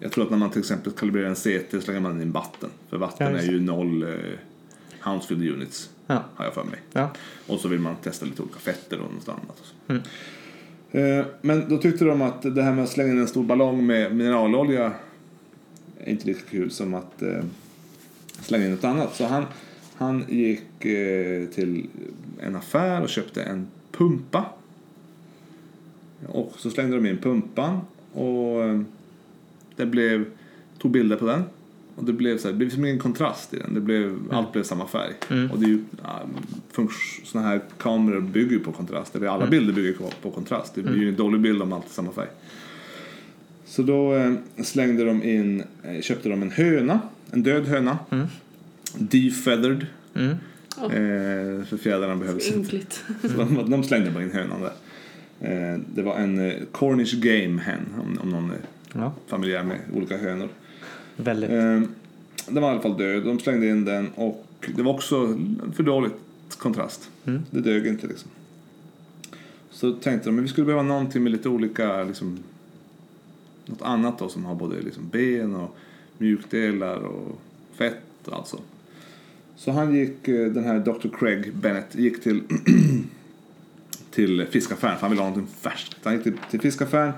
[0.01, 2.71] Jag tror att när man till exempel kalibrerar en CT slänger man in vatten.
[2.89, 4.09] För vatten Ja, är ju noll eh,
[5.01, 6.25] Hounsfield units, Ja.
[6.35, 6.79] har jag för mig.
[6.93, 7.11] Ja.
[7.47, 9.61] Och så vill man testa lite olika fetter och något annat.
[9.61, 9.93] Och så.
[9.93, 10.03] Mm.
[11.21, 13.87] Eh, Men då tyckte de att det här med att slänga in en stor ballong
[13.87, 14.93] med mineralolja
[15.99, 17.45] är inte lika kul som att eh,
[18.41, 19.17] slänga in något annat.
[19.17, 19.45] Så han,
[19.97, 21.87] han gick eh, till
[22.41, 24.45] en affär och köpte en pumpa.
[26.27, 27.81] Och så slängde de in pumpan
[28.13, 28.81] och eh,
[29.77, 30.25] det blev,
[30.79, 31.43] tog bilder på den.
[31.97, 33.75] Och det blev, så här, det blev som ingen kontrast i den.
[33.75, 35.13] Det blev, Allt blev samma färg.
[35.31, 35.51] Mm.
[35.51, 36.21] Och det är ju, ja,
[37.35, 39.17] här kameror bygger ju på kontrast.
[39.17, 40.75] Eller alla bilder bygger på, på kontrast.
[40.75, 42.29] Det blir ju en dålig bild om allt är samma färg.
[43.65, 44.33] Så då eh,
[44.63, 47.01] slängde de in, eh, köpte de en höna.
[47.31, 47.99] En död höna.
[48.99, 49.87] Defeathered.
[50.15, 50.37] Mm.
[50.83, 52.81] Eh, för fjädrarna behövs inte.
[53.23, 54.73] Så de, de slängde bara in hönan där.
[55.41, 58.59] Eh, det var en eh, Cornish game hen, om, om någon är
[58.93, 59.13] ja.
[59.27, 60.49] familjär med olika hönor.
[61.17, 61.51] Väldigt.
[61.51, 61.81] Eh,
[62.49, 63.25] den var i alla fall död.
[63.25, 65.39] De slängde in den och det var också
[65.73, 66.13] för dåligt
[66.59, 67.11] kontrast.
[67.25, 67.43] Mm.
[67.51, 68.31] Det dög inte liksom.
[69.71, 72.39] Så tänkte de att vi skulle behöva någonting med lite olika, liksom,
[73.67, 75.77] något annat då som har både liksom ben och
[76.19, 77.41] mjukdelar och
[77.75, 78.59] fett och allt så.
[79.57, 81.09] Så han gick, eh, den här Dr.
[81.19, 82.43] Craig Bennett, gick till,
[84.11, 85.97] till fiskaffären för han ville ha någonting färskt.
[86.05, 87.13] Han gick till, till fiskaffären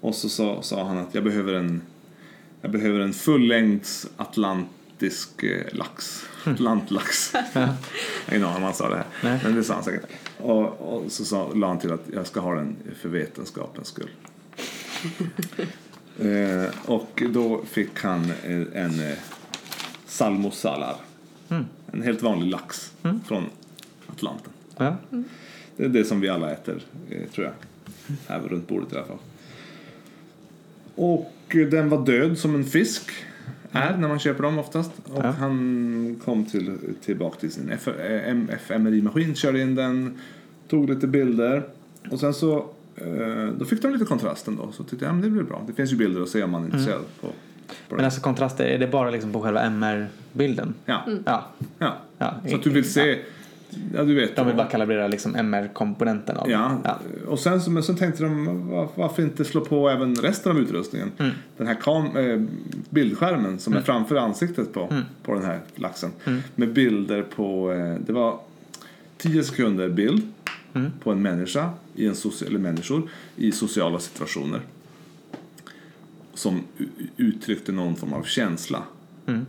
[0.00, 1.82] och så sa, sa han att jag behöver en,
[2.60, 6.24] jag behöver en fullängds atlantisk eh, lax.
[6.44, 7.32] Atlantlax.
[7.54, 7.74] Jag har
[8.30, 9.06] ingen aning om han sa det här.
[9.22, 9.40] Nej.
[9.44, 10.06] Men det sa han säkert.
[10.38, 14.10] Och, och så sa, la han till att jag ska ha den för vetenskapens skull.
[16.18, 19.18] eh, och då fick han eh, en eh,
[20.06, 20.96] salmosallar.
[21.50, 21.64] Mm.
[21.92, 22.92] En helt vanlig lax
[23.24, 23.44] från
[24.06, 24.52] Atlanten.
[24.76, 24.96] Ja.
[25.76, 27.54] Det är det som vi alla äter, eh, tror jag.
[28.26, 29.18] Här runt bordet i alla fall.
[30.94, 33.10] Och eh, den var död som en fisk
[33.72, 34.90] är när man köper dem oftast.
[35.04, 35.30] Och Ja.
[35.30, 38.36] han kom till, tillbaka till sin F- eh,
[38.66, 40.18] FMRI-maskin, körde in den,
[40.68, 41.62] tog lite bilder.
[42.10, 42.66] Och sen så
[43.58, 44.72] då fick de lite kontrast ändå.
[44.72, 45.64] Så tyckte jag, ja, men det blir bra.
[45.66, 47.32] Det finns ju bilder att se om man är intresserad på, på
[47.88, 50.74] Men alltså kontraster, är det bara liksom på själva MR-bilden?
[50.84, 51.46] Ja, Ja.
[51.78, 51.96] ja.
[52.18, 52.34] ja.
[52.48, 53.18] Så att du vill se
[53.94, 54.36] Ja, du vet.
[54.36, 56.98] De vill bara kalibrera liksom MR-komponenten av Ja, ja.
[57.28, 60.58] och sen, så- men sen tänkte de var- varför inte slå på även resten av
[60.58, 61.12] utrustningen.
[61.18, 61.30] Mm.
[61.56, 62.40] Den här kam, eh,
[62.90, 65.02] bildskärmen som är framför ansiktet på, Mm.
[65.22, 66.10] på den här laxen.
[66.54, 68.38] Med bilder på, eh, det var
[69.18, 70.22] 10 sekunder bild
[70.74, 70.90] Mm.
[71.02, 73.02] på en människa, i en soci- eller människor,
[73.36, 74.60] i sociala situationer.
[76.40, 76.60] Som
[77.16, 78.82] uttryckte någon form av känsla.
[79.26, 79.46] Mm.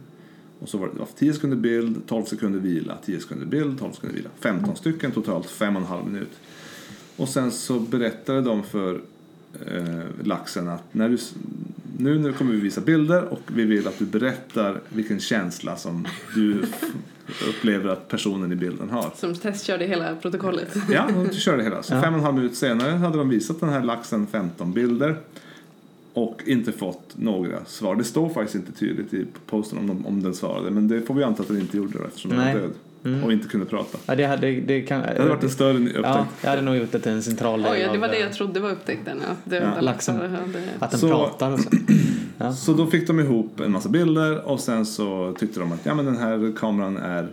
[0.60, 3.80] Och så var det, det var 10 sekunder bild, 12 sekunder vila, 10 sekunder bild,
[3.80, 4.30] 12 sekunder vila.
[4.40, 6.32] 15 stycken totalt, 5,5 minut.
[7.18, 9.02] Och sen så berättade de för
[9.68, 11.18] eh, laxen att när du,
[11.98, 16.08] nu, nu kommer vi visa bilder och vi vill att du berättar vilken känsla som
[16.36, 16.62] du
[17.50, 19.14] upplever att personen i bilden har.
[19.16, 20.76] Som testkörde hela protokollet.
[20.90, 21.84] Ja, de körde hela.
[21.84, 22.02] Så Ja.
[22.02, 25.18] fem och en halv minut senare hade de visat den här laxen 15 bilder
[26.14, 27.96] och inte fått några svar.
[27.96, 31.14] Det står faktiskt inte tydligt i posten om, de, om den svarade, men det får
[31.14, 32.54] vi anta att den inte gjorde då, eftersom den Nej.
[32.54, 32.72] var död
[33.24, 33.98] och inte kunde prata.
[34.06, 36.04] Ja, det hade, det kan, Det hade varit en större upptäckt.
[36.04, 38.20] Ja, jag hade nog gjort det till en central del Oj, det var av, det
[38.20, 39.18] jag trodde var upptäckten.
[39.22, 39.82] Att det Ja.
[39.82, 40.36] Laxen.
[40.80, 41.70] Att den Så- pratar och så.
[42.38, 42.54] Ja.
[42.54, 45.96] Så då fick de ihop en massa bilder och sen så tyckte de att ja,
[45.96, 47.28] men den här kameran är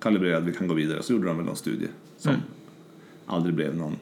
[0.00, 1.02] kalibrerad, vi kan gå vidare.
[1.02, 1.86] Så gjorde de väl någon studie
[2.18, 2.42] som Mm.
[3.26, 3.96] aldrig blev någon,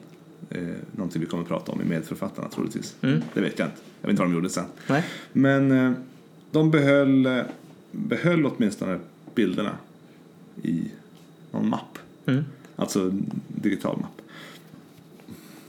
[0.51, 0.63] eh,
[0.93, 2.97] någonting vi kommer att prata om i medförfattarna troligtvis.
[3.01, 3.23] Mm.
[3.35, 3.81] Det vet jag inte.
[4.01, 4.65] Jag vet inte vad de gjorde sen.
[4.89, 5.05] Nej.
[5.33, 5.93] Men eh,
[6.51, 7.43] de behöll, eh,
[7.91, 8.99] behöll åtminstone
[9.35, 9.77] bilderna
[10.63, 10.91] i
[11.51, 11.99] någon mapp.
[12.27, 12.45] Mm.
[12.77, 13.11] Alltså
[13.49, 14.21] digital mapp.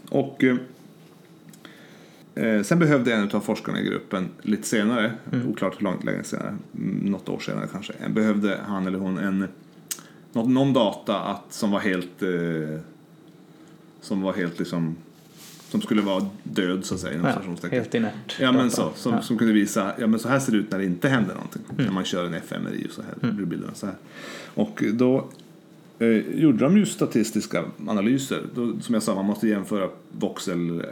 [0.09, 0.57] Och eh,
[2.35, 5.13] eh, sen behövde en av forskarna i gruppen lite senare,
[5.47, 9.17] oklart hur långt länge senare, mm, något år senare kanske, eh, behövde han eller hon
[9.17, 9.47] en
[10.31, 12.79] någon data att, som var helt eh,
[14.03, 14.95] som var helt liksom
[15.69, 17.19] som skulle vara död så att säga.
[17.63, 18.37] Ja, helt inert.
[18.39, 19.21] Ja men så, som, Ja.
[19.21, 21.61] som kunde visa, ja men så här ser det ut när det inte händer någonting.
[21.77, 23.95] När man kör en fMRI och så här blir bilderna så här.
[24.53, 25.25] Och då
[25.99, 28.41] eh, gjorde de ju statistiska analyser.
[28.55, 29.89] Då, som jag sa, man måste jämföra
[30.19, 30.85] voxel eh,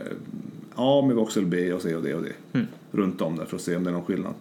[0.76, 2.30] A med voxel B och C och D och D.
[2.92, 4.34] Runt om där för att se om det är någon skillnad.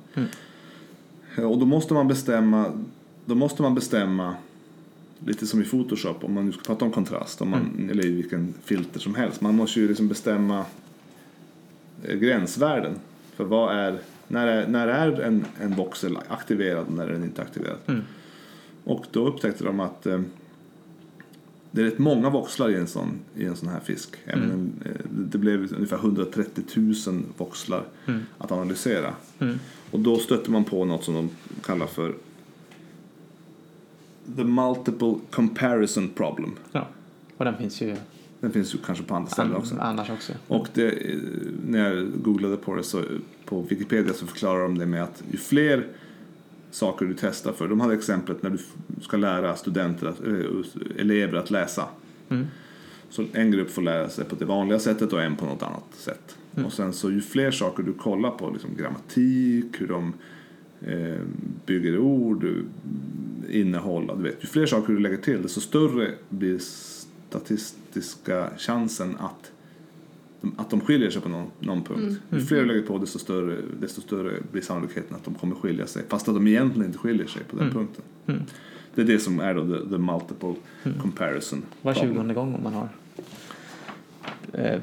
[1.37, 2.66] Eh, Och då måste man bestämma,
[3.25, 4.35] då måste man bestämma
[5.27, 8.11] lite som i Photoshop, om man nu ska prata om kontrast, om man, eller i
[8.11, 9.41] vilken filter som helst.
[9.41, 10.64] Man måste ju liksom bestämma
[12.03, 12.95] eh, gränsvärden
[13.37, 13.99] för vad är,
[14.29, 17.77] när är, när är en, en voxel aktiverad och när är den inte aktiverad.
[18.85, 20.21] Och då upptäckte de att eh,
[21.71, 24.16] det är rätt många voxlar i en sån, i en sån här fisk.
[24.25, 26.64] Även en, eh, det blev ungefär 130
[27.07, 27.85] 000 voxlar
[28.39, 29.14] att analysera.
[29.91, 31.31] Och då stötte man på något som de
[31.62, 32.14] kallar för
[34.37, 36.57] the multiple comparison problem.
[36.73, 36.89] Ja.
[37.37, 37.97] Och den finns ju
[38.41, 39.77] Den finns ju kanske på andra ställen också.
[39.81, 40.33] annars också.
[40.49, 40.95] Och det,
[41.66, 43.03] när jag googlade på det så
[43.45, 45.87] på Wikipedia så förklarar de det med att ju fler
[46.71, 47.68] saker du testar för.
[47.68, 48.59] De hade exemplet när du
[49.03, 51.89] ska lära studenter, att, eh, elever att läsa.
[52.29, 52.47] Mm.
[53.11, 55.85] Så en grupp får lära sig på det vanliga sättet och en på något annat
[55.93, 56.37] sätt.
[56.55, 56.66] Mm.
[56.66, 60.12] Och sen så ju fler saker du kollar på, liksom grammatik, hur de
[60.87, 61.20] eh,
[61.66, 64.45] bygger ord, eh, innehåll, du vet.
[64.45, 66.59] Ju fler saker du lägger till desto större blir
[67.28, 69.53] statistiska chansen att
[70.41, 72.20] de, att de skiljer sig på någon, någon punkt.
[72.31, 75.87] Ju fler du lägger på desto större, desto större blir sannolikheten att de kommer skilja
[75.87, 76.03] sig.
[76.09, 78.05] Fast att de egentligen inte skiljer sig på den punkten.
[78.95, 80.55] Det är det som är då the, the multiple
[81.03, 81.62] comparison.
[81.83, 82.28] Var problem.
[82.28, 82.89] 20 gång man har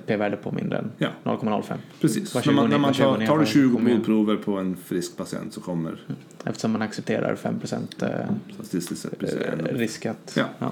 [0.05, 1.09] p-värde på mindre än Ja.
[1.23, 1.77] 0,05.
[2.01, 2.35] Precis.
[2.35, 4.01] När man, 20 när man var 20 tar, tar du 20 kommer igen.
[4.01, 5.99] blodprover på en frisk patient så kommer
[6.43, 7.55] Eftersom man accepterar 5
[8.01, 8.19] eh,
[8.53, 9.65] statistiskt sett precis eh, en.
[9.65, 10.33] risk att...
[10.37, 10.45] Ja.
[10.59, 10.71] Ja.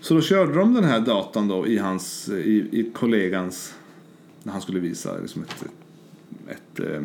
[0.00, 3.74] Så då körde de den här datan då i hans, i, i kollegans,
[4.42, 5.64] när han skulle visa liksom ett,
[6.48, 7.02] ett, eh,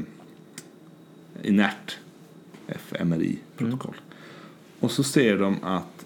[1.44, 1.98] inert
[2.68, 3.96] fMRI-protokoll.
[4.80, 6.03] Och så ser de att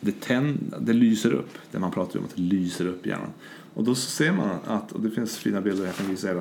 [0.00, 3.30] det, tänd, det lyser upp, det man pratar om att det lyser upp i hjärnan.
[3.74, 6.40] Och då så ser man att, och det finns fina bilder jag kan visa er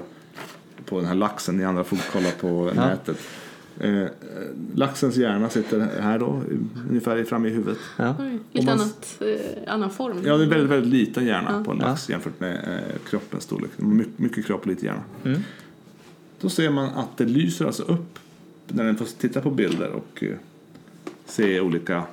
[0.86, 2.86] på den här laxen, ni andra får kolla på Ja.
[2.86, 3.18] nätet.
[3.80, 4.06] Eh,
[4.76, 6.42] laxens hjärna sitter här då,
[6.90, 7.78] ungefär framme i huvudet.
[7.98, 8.16] Ja.
[8.52, 10.18] Lite man- annat, eh, annan form.
[10.26, 11.64] Ja, det är en väldigt, väldigt liten hjärna Ja.
[11.64, 13.72] på en lax jämfört med eh, kroppens storlek.
[13.78, 15.04] My- mycket kropp och lite hjärna.
[15.26, 15.42] Mm.
[16.42, 18.20] Då ser man att det lyser alltså upp
[18.68, 20.36] när den får titta på bilder och eh,
[21.26, 22.04] se olika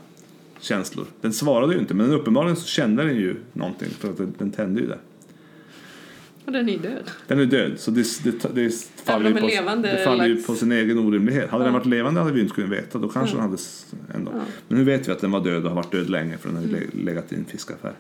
[0.65, 1.07] känslor.
[1.21, 4.51] Den svarade ju inte, men uppenbarligen så kände den ju någonting för att den, den
[4.51, 4.99] tände ju där.
[6.47, 7.11] Och den är ju död.
[7.27, 8.71] Den är död, så det, det, det
[9.05, 11.51] faller, ju på, levande det faller ju på sin egen orimlighet.
[11.51, 11.67] Hade Ja.
[11.67, 13.41] den varit levande hade vi inte kunnat veta, då kanske Ja.
[13.43, 13.63] den hade
[14.15, 14.31] ändå.
[14.35, 14.41] Ja.
[14.69, 16.57] Men nu vet vi att den var död och har varit död länge för den
[16.57, 16.81] har ju Mm.
[16.95, 17.93] le- legat i en fiskaffär.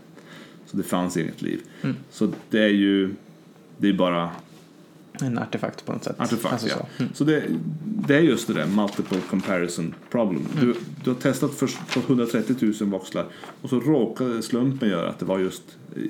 [0.66, 1.60] Så det fanns inget liv.
[1.82, 1.96] Mm.
[2.10, 3.10] Så det är ju
[3.78, 4.30] det är bara
[5.22, 6.20] En artefakt på något sätt.
[6.20, 6.74] Artefakt, Alltså ja.
[6.96, 7.02] så.
[7.02, 7.14] Mm.
[7.14, 7.42] Så det,
[7.84, 10.42] det är just det där multiple comparison problem.
[10.60, 11.58] Du, du har testat
[11.94, 13.26] på 130 000 voxlar
[13.62, 15.62] och så råkade slumpen göra att det var just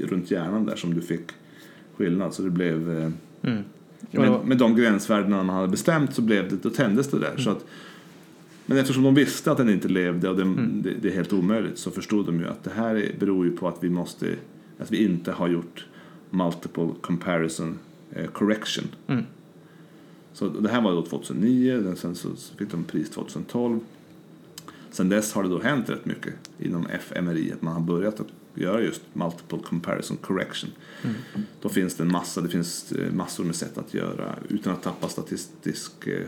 [0.03, 1.23] runt hjärnan där som du fick
[1.97, 2.35] skillnad.
[2.35, 2.99] Så det blev...
[2.99, 3.11] eh,
[3.43, 3.63] Mm.
[4.11, 7.37] Med, med de gränsvärdena man hade bestämt så blev det, då tändes det där.
[7.37, 7.65] Så att,
[8.67, 11.79] men eftersom de visste att den inte levde och den, det, det är helt omöjligt
[11.79, 14.27] så förstod de ju att det här är, beror ju på att vi måste
[14.79, 15.87] att vi inte har gjort
[16.31, 17.79] multiple comparison
[18.33, 18.85] correction.
[19.07, 19.25] Mm.
[20.33, 23.81] Så det här var då 2009, den- sen så fick de pris 2012.
[24.91, 28.27] Sen dess har det då hänt rätt mycket inom FMRI, att man har börjat att
[28.55, 30.71] göra just multiple comparison correction.
[31.63, 34.83] Då finns det en massa, det finns eh, massor med sätt att göra utan att
[34.83, 36.27] tappa statistisk, eh,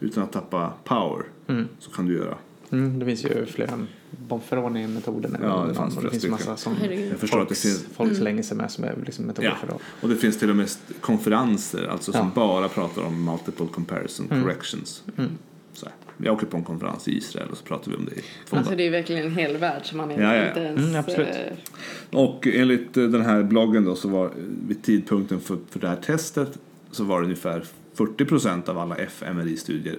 [0.00, 1.68] utan att tappa power Mm.
[1.78, 2.38] så kan du göra.
[2.70, 5.34] Mm, det finns ju flera Bonferroni-metoden.
[5.34, 6.74] eller Ja, det fanns det finns massa som.
[7.10, 8.20] Jag förstår att det folks, finns, folk Mm.
[8.20, 9.54] slänger sig med som är liksom metoder Ja.
[9.66, 10.68] för att och det finns till och med
[11.00, 12.30] konferenser alltså som Ja.
[12.34, 14.42] bara pratar om multiple comparison Mm.
[14.42, 15.02] corrections.
[15.16, 15.30] Mm.
[15.72, 15.94] Så här.
[16.26, 18.56] Jag åker på en konferens i Israel och så pratar vi om det i två
[18.56, 20.48] Alltså det är verkligen en hel värld som man Ja, ja, ja.
[20.48, 20.80] inte ens...
[20.80, 21.28] Mm, absolut.
[21.28, 24.30] eh, Och enligt eh, den här bloggen då så var
[24.68, 26.58] vid tidpunkten för, för det här testet
[26.90, 29.98] så var det ungefär 40 procent av alla FMRI-studier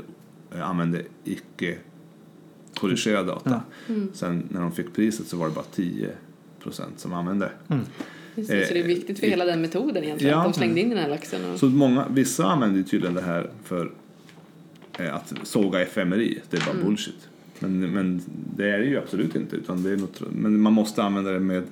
[0.55, 1.78] eh, använde icke
[2.76, 3.61] korrigerad data.
[3.89, 4.09] Mm.
[4.13, 6.09] Sen när de fick priset så var det bara 10
[6.63, 7.51] procent som använde.
[8.36, 10.34] Just det, så det är viktigt för Eh, hela den metoden egentligen.
[10.34, 10.39] ja.
[10.39, 11.51] Att de slängde in den här laxen.
[11.51, 11.59] Och...
[11.59, 13.91] Så många, vissa använder ju tydligen det här för
[14.99, 16.41] eh, att såga FMRI.
[16.49, 17.30] Det är bara bullshit.
[17.59, 18.22] Men, men
[18.55, 19.55] det är det ju absolut inte.
[19.55, 21.63] Utan det är något, men man måste använda det med,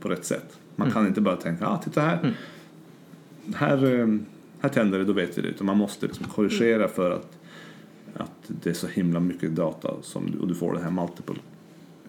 [0.00, 0.58] på rätt sätt.
[0.76, 2.34] Man kan inte bara tänka, ah, titta här.
[3.54, 4.06] Här, eh,
[4.60, 5.48] här tänder det, då vet vi det.
[5.48, 7.38] Utan man måste liksom korrigera för att,
[8.14, 11.36] att det är så himla mycket data som, du- och du får det här multiple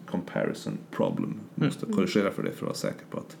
[0.06, 1.40] comparison problem.
[1.54, 3.36] Du måste korrigera för det för att vara säker på att,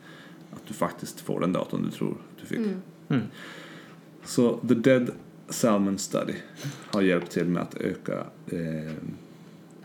[0.52, 2.58] att du faktiskt får den datorn du tror du fick.
[2.58, 2.82] Mm.
[3.08, 3.22] Mm.
[4.24, 5.10] Så The Dead
[5.48, 6.34] Salmon Study
[6.86, 8.92] har hjälpt till med att öka, eh,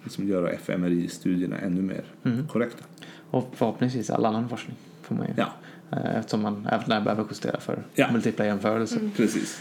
[0.04, 2.48] liksom göra FMRI-studierna ännu mer Mm.
[2.48, 2.84] korrekta.
[3.32, 4.76] Och förhoppningsvis all annan forskning.
[5.02, 5.34] Får man ju.
[5.38, 5.48] Ja,
[5.92, 8.12] Eh, Eftersom man även behöver justera för Ja.
[8.12, 8.98] multipla jämförelser.
[8.98, 9.12] Mm.
[9.12, 9.60] precis.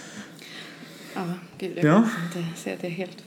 [1.14, 1.22] Ja,
[1.59, 2.09] gud, jag Ja.
[2.34, 3.24] kan inte säga att jag helt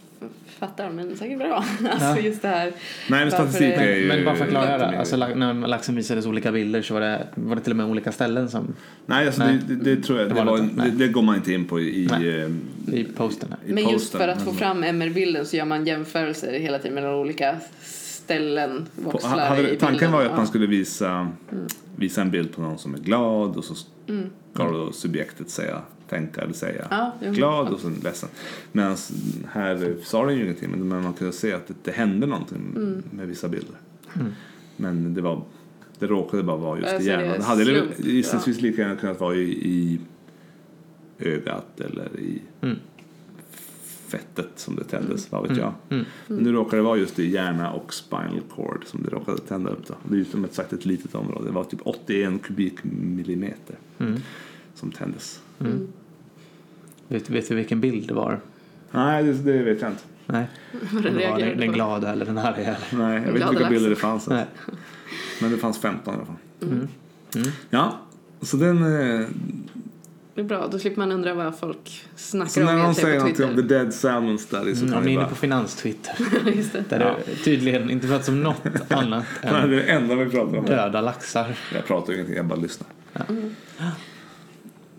[0.59, 1.55] fattar, men säkert bra.
[1.91, 2.17] Alltså Ja.
[2.19, 2.65] just det här.
[3.09, 4.07] Nej, men statistik är- ju...
[4.07, 4.99] Men bara för att klargöra, jättemycket.
[4.99, 8.11] alltså, när laxen visades olika bilder så var det, var det till och med olika
[8.11, 8.73] ställen som
[9.05, 9.59] Nej, alltså Nej.
[9.67, 11.53] Det, det, det tror jag, Det det, var det en, det, det går man inte
[11.53, 12.51] in på i, Nej.
[12.99, 16.53] i, posten i Men just för att få Men- fram MR-bilden så gör man jämförelser
[16.59, 21.27] hela tiden mellan olika ställen, På, hade, tanken var ju att man skulle visa,
[21.95, 23.73] visa en bild på någon som är glad och så
[24.09, 24.29] Mm.
[24.53, 25.81] ska då subjektet säga,
[26.11, 27.31] tänka eller säga Ja, jo.
[27.31, 28.29] glad och sen ledsen.
[28.71, 28.97] Medan
[29.51, 33.03] här sa den ju ingenting men man kunde se att det, det hände någonting Mm.
[33.11, 33.75] med vissa bilder.
[34.15, 34.31] Mm.
[34.77, 35.43] Men det var
[35.99, 37.37] det råkade bara vara just Alltså, i är hjärnan.
[37.37, 39.99] Det hade slump, gissningsvis lika gärna kunnat vara i, i
[41.19, 42.75] ögat eller i Mm.
[44.07, 45.61] fettet som det tändes, vad vet Mm.
[45.63, 45.73] jag.
[45.89, 46.05] Mm.
[46.27, 49.69] Men nu råkade det vara just i hjärna och spinal cord som det råkade tända
[49.71, 49.87] upp.
[49.87, 49.93] Då.
[50.09, 51.45] Det är ju som ett sagt ett litet område.
[51.45, 54.19] Det var typ 81 kubikmillimeter Mm.
[54.75, 55.41] som tändes.
[55.59, 55.87] Mm.
[57.11, 58.39] Vet, vet du vilken bild det var?
[58.91, 60.03] Nej, det, det vet jag inte.
[60.25, 60.45] Nej.
[61.03, 62.57] Den var den, den glada eller den arga.
[62.63, 62.77] Eller?
[62.91, 64.27] Nej, jag vet inte vilka bilder det fanns.
[64.27, 64.45] Nej.
[65.41, 66.35] Men det fanns 15 i alla fall.
[66.61, 66.87] Mm.
[67.35, 67.47] Mm.
[67.69, 67.99] Ja,
[68.41, 68.77] så den...
[68.77, 69.27] Eh,
[70.35, 73.19] Det är bra, då slipper man undra vad folk snackar så om när någon säger
[73.19, 75.29] någonting om the dead salmon study så Mm, kan om ni vi är inne bara...
[75.29, 76.15] på finanstwitter.
[76.55, 76.83] Just det.
[76.89, 77.15] Där Ja.
[77.25, 80.65] det tydligen inte pratas om något annat Det är än det enda vi pratar om.
[80.65, 81.55] döda laxar.
[81.73, 82.87] Jag pratar ju ingenting, jag bara lyssnar.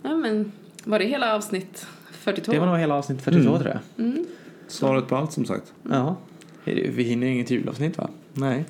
[0.02, 0.52] Ja, men
[0.84, 1.86] var det hela avsnitt
[2.22, 2.52] 42?
[2.52, 3.62] Det var nog hela avsnitt 42 Mm.
[3.62, 4.04] tror jag.
[4.06, 4.24] Mm.
[4.68, 5.72] Svaret på allt som sagt.
[5.90, 6.16] Ja.
[6.64, 8.08] Vi hinner inget julavsnitt va?
[8.32, 8.64] Nej.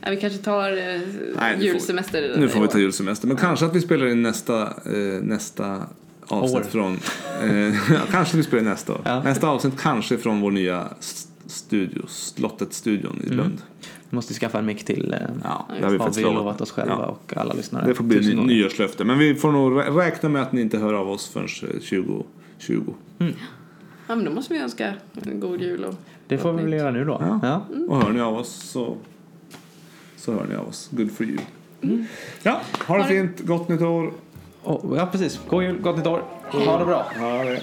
[0.00, 1.00] Ja, vi kanske tar eh, Nej,
[1.52, 3.28] nu får- julsemester Nu får vi ta julsemester.
[3.28, 5.82] Men kanske att vi spelar in nästa, eh, nästa
[6.26, 6.70] avsnitt År.
[6.70, 6.98] från...
[7.42, 9.00] Eh, ja, kanske vi spelar in nästa år.
[9.04, 9.22] Ja.
[9.22, 10.88] Nästa avsnitt kanske från vår nya
[11.46, 13.36] studio, Slottet-studion i Mm.
[13.36, 13.58] Lund.
[14.10, 15.12] Vi måste skaffa en mick till.
[15.12, 16.60] Eh, Ja, Ja, det har vi har vi lovat.
[16.60, 17.06] oss själva Ja.
[17.06, 17.86] och alla lyssnare.
[17.86, 19.04] Det får bli ny, nyårslöfte.
[19.04, 21.48] Men vi får nog rä- räkna med att ni inte hör av oss förrän
[22.58, 22.92] eh, 2020.
[24.08, 25.94] Ja, men då måste vi önska en god jul och
[26.26, 27.16] Det får vi väl göra nu då.
[27.20, 27.40] Ja.
[27.42, 27.66] Ja.
[27.88, 28.96] Och hör ni av oss så,
[30.16, 30.88] så hör ni av oss.
[30.92, 31.38] Good for you.
[32.42, 33.40] Ja, ha det Ha det- fint.
[33.40, 34.12] Gott nytt år.
[34.62, 35.40] Och, ja, precis.
[35.48, 36.22] God jul, gott nytt år.
[36.50, 37.06] Ha det bra.
[37.18, 37.62] Ha det.